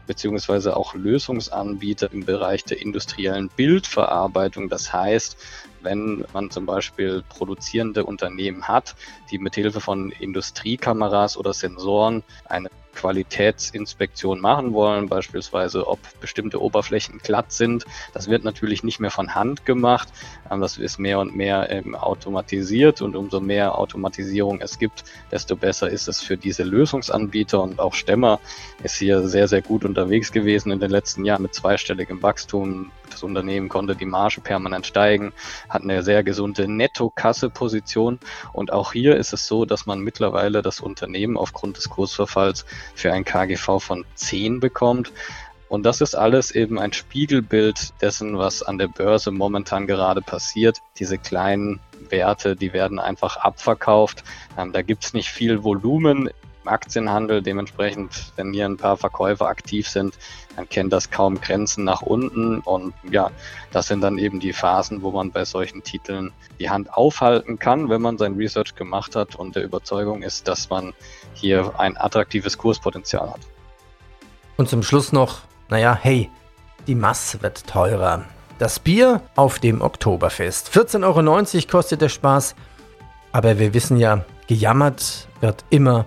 beziehungsweise 0.07 0.77
auch 0.77 0.95
Lösungsanbieter 0.95 2.13
im 2.13 2.27
Bereich 2.27 2.65
der 2.65 2.83
industriellen 2.83 3.49
Bildverarbeitung. 3.49 4.69
Das 4.69 4.93
heißt, 4.93 5.39
wenn 5.87 6.27
man 6.35 6.51
zum 6.51 6.67
Beispiel 6.67 7.25
produzierende 7.29 8.05
Unternehmen 8.05 8.69
hat, 8.69 8.95
die 9.31 9.39
mithilfe 9.39 9.81
von 9.81 10.11
Industriekameras 10.11 11.39
oder 11.39 11.55
Sensoren 11.55 12.23
eine 12.45 12.69
Qualitätsinspektion 12.97 14.41
machen 14.41 14.73
wollen, 14.73 15.09
beispielsweise 15.09 15.87
ob 15.87 16.01
bestimmte 16.21 16.61
Oberflächen 16.61 17.21
glatt 17.23 17.53
sind. 17.53 17.85
Das 18.13 18.29
wird 18.29 18.43
natürlich 18.43 18.83
nicht 18.83 18.99
mehr 18.99 19.13
von 19.13 19.35
Hand 19.35 19.65
gemacht. 19.65 20.09
Ähm, 20.51 20.61
Das 20.61 20.79
ist 20.79 20.99
mehr 20.99 21.21
und 21.21 21.37
mehr 21.37 21.71
ähm, 21.71 21.95
automatisiert 21.95 23.03
und 23.03 23.15
umso 23.15 23.39
mehr 23.39 23.79
Automatisierung 23.79 24.61
es 24.61 24.79
gibt, 24.79 25.05
desto 25.31 25.55
besser 25.55 25.89
ist 25.89 26.09
es 26.09 26.21
für 26.21 26.37
diese 26.37 26.65
Lösungsanbieter 26.65 27.63
und 27.63 27.79
auch 27.79 27.95
Stemmer 27.95 28.41
ist 28.83 28.97
hier 28.97 29.29
sehr, 29.29 29.47
sehr 29.47 29.63
gut 29.63 29.85
unterwegs 29.85 30.33
gewesen 30.33 30.73
in 30.73 30.81
den 30.81 30.91
letzten 30.91 31.25
Jahren 31.25 31.43
mit 31.43 31.55
zweistelligem 31.55 32.23
Wachstum. 32.23 32.91
Das 33.11 33.23
Unternehmen 33.23 33.69
konnte 33.69 33.97
die 33.97 34.07
Marge 34.07 34.41
permanent 34.41 34.87
steigen, 34.87 35.33
hat 35.69 35.83
eine 35.83 36.03
sehr 36.03 36.23
gesunde 36.23 36.69
Netto-Kasse-Position 36.69 38.19
und 38.53 38.73
auch 38.73 38.93
hier 38.93 39.17
ist 39.17 39.33
es 39.33 39.47
so, 39.47 39.65
dass 39.65 39.87
man 39.87 40.01
mittlerweile 40.01 40.63
das 40.63 40.81
Unternehmen 40.81 41.37
aufgrund 41.37 41.77
des 41.77 41.89
Kursverfalls 41.89 42.67
für 42.95 43.13
ein 43.13 43.25
KGV 43.25 43.79
von 43.79 44.05
10 44.15 44.61
bekommt. 44.61 45.13
Und 45.69 45.85
das 45.85 46.01
ist 46.01 46.15
alles 46.15 46.53
eben 46.53 46.79
ein 46.79 46.93
Spiegelbild 46.93 48.01
dessen, 48.01 48.39
was 48.39 48.63
an 48.63 48.79
der 48.79 48.87
Börse 48.87 49.33
momentan 49.33 49.87
gerade 49.87 50.23
passiert. 50.23 50.79
Diese 50.99 51.19
kleinen 51.19 51.81
Werte, 52.09 52.55
die 52.55 52.73
werden 52.73 53.01
einfach 53.01 53.37
abverkauft. 53.37 54.23
Ähm, 54.57 54.73
da 54.73 54.83
gibt's 54.83 55.13
nicht 55.13 55.29
viel 55.29 55.65
Volumen 55.65 56.31
Aktienhandel. 56.69 57.43
Dementsprechend, 57.43 58.33
wenn 58.37 58.53
hier 58.53 58.67
ein 58.67 58.77
paar 58.77 58.97
Verkäufer 58.97 59.49
aktiv 59.49 59.89
sind, 59.89 60.15
dann 60.57 60.69
kennt 60.69 60.93
das 60.93 61.11
kaum 61.11 61.41
Grenzen 61.41 61.85
nach 61.85 62.03
unten. 62.03 62.61
Und 62.61 62.95
ja, 63.11 63.31
das 63.73 63.89
sind 63.89 64.01
dann 64.01 64.19
eben 64.19 64.41
die 64.41 64.53
Phasen, 64.53 65.03
wo 65.03 65.11
man 65.11 65.31
bei 65.31 65.45
solchen 65.45 65.83
Titeln 65.83 66.33
die 66.59 66.71
Hand 66.71 66.93
aufhalten 66.93 67.59
kann, 67.59 67.89
wenn 67.89 68.03
man 68.03 68.19
sein 68.19 68.35
Research 68.35 68.75
gemacht 68.75 69.17
hat 69.17 69.37
und 69.37 69.57
der 69.57 69.65
Überzeugung 69.65 70.23
ist, 70.23 70.49
dass 70.49 70.71
man 70.71 70.95
hier 71.35 71.79
ein 71.79 71.97
attraktives 71.97 72.57
Kurspotenzial 72.59 73.31
hat. 73.31 73.41
Und 74.57 74.69
zum 74.69 74.83
Schluss 74.83 75.13
noch, 75.13 75.41
naja, 75.69 75.99
hey, 76.01 76.31
die 76.87 76.95
Masse 76.95 77.43
wird 77.43 77.67
teurer. 77.67 78.25
Das 78.59 78.79
Bier 78.79 79.21
auf 79.35 79.59
dem 79.59 79.83
Oktoberfest. 79.83 80.71
14,90 80.71 81.05
Euro 81.05 81.67
kostet 81.71 82.01
der 82.01 82.09
Spaß. 82.09 82.55
Aber 83.33 83.59
wir 83.59 83.75
wissen 83.75 83.99
ja, 83.99 84.25
gejammert 84.47 85.29
wird 85.41 85.65
immer 85.69 86.07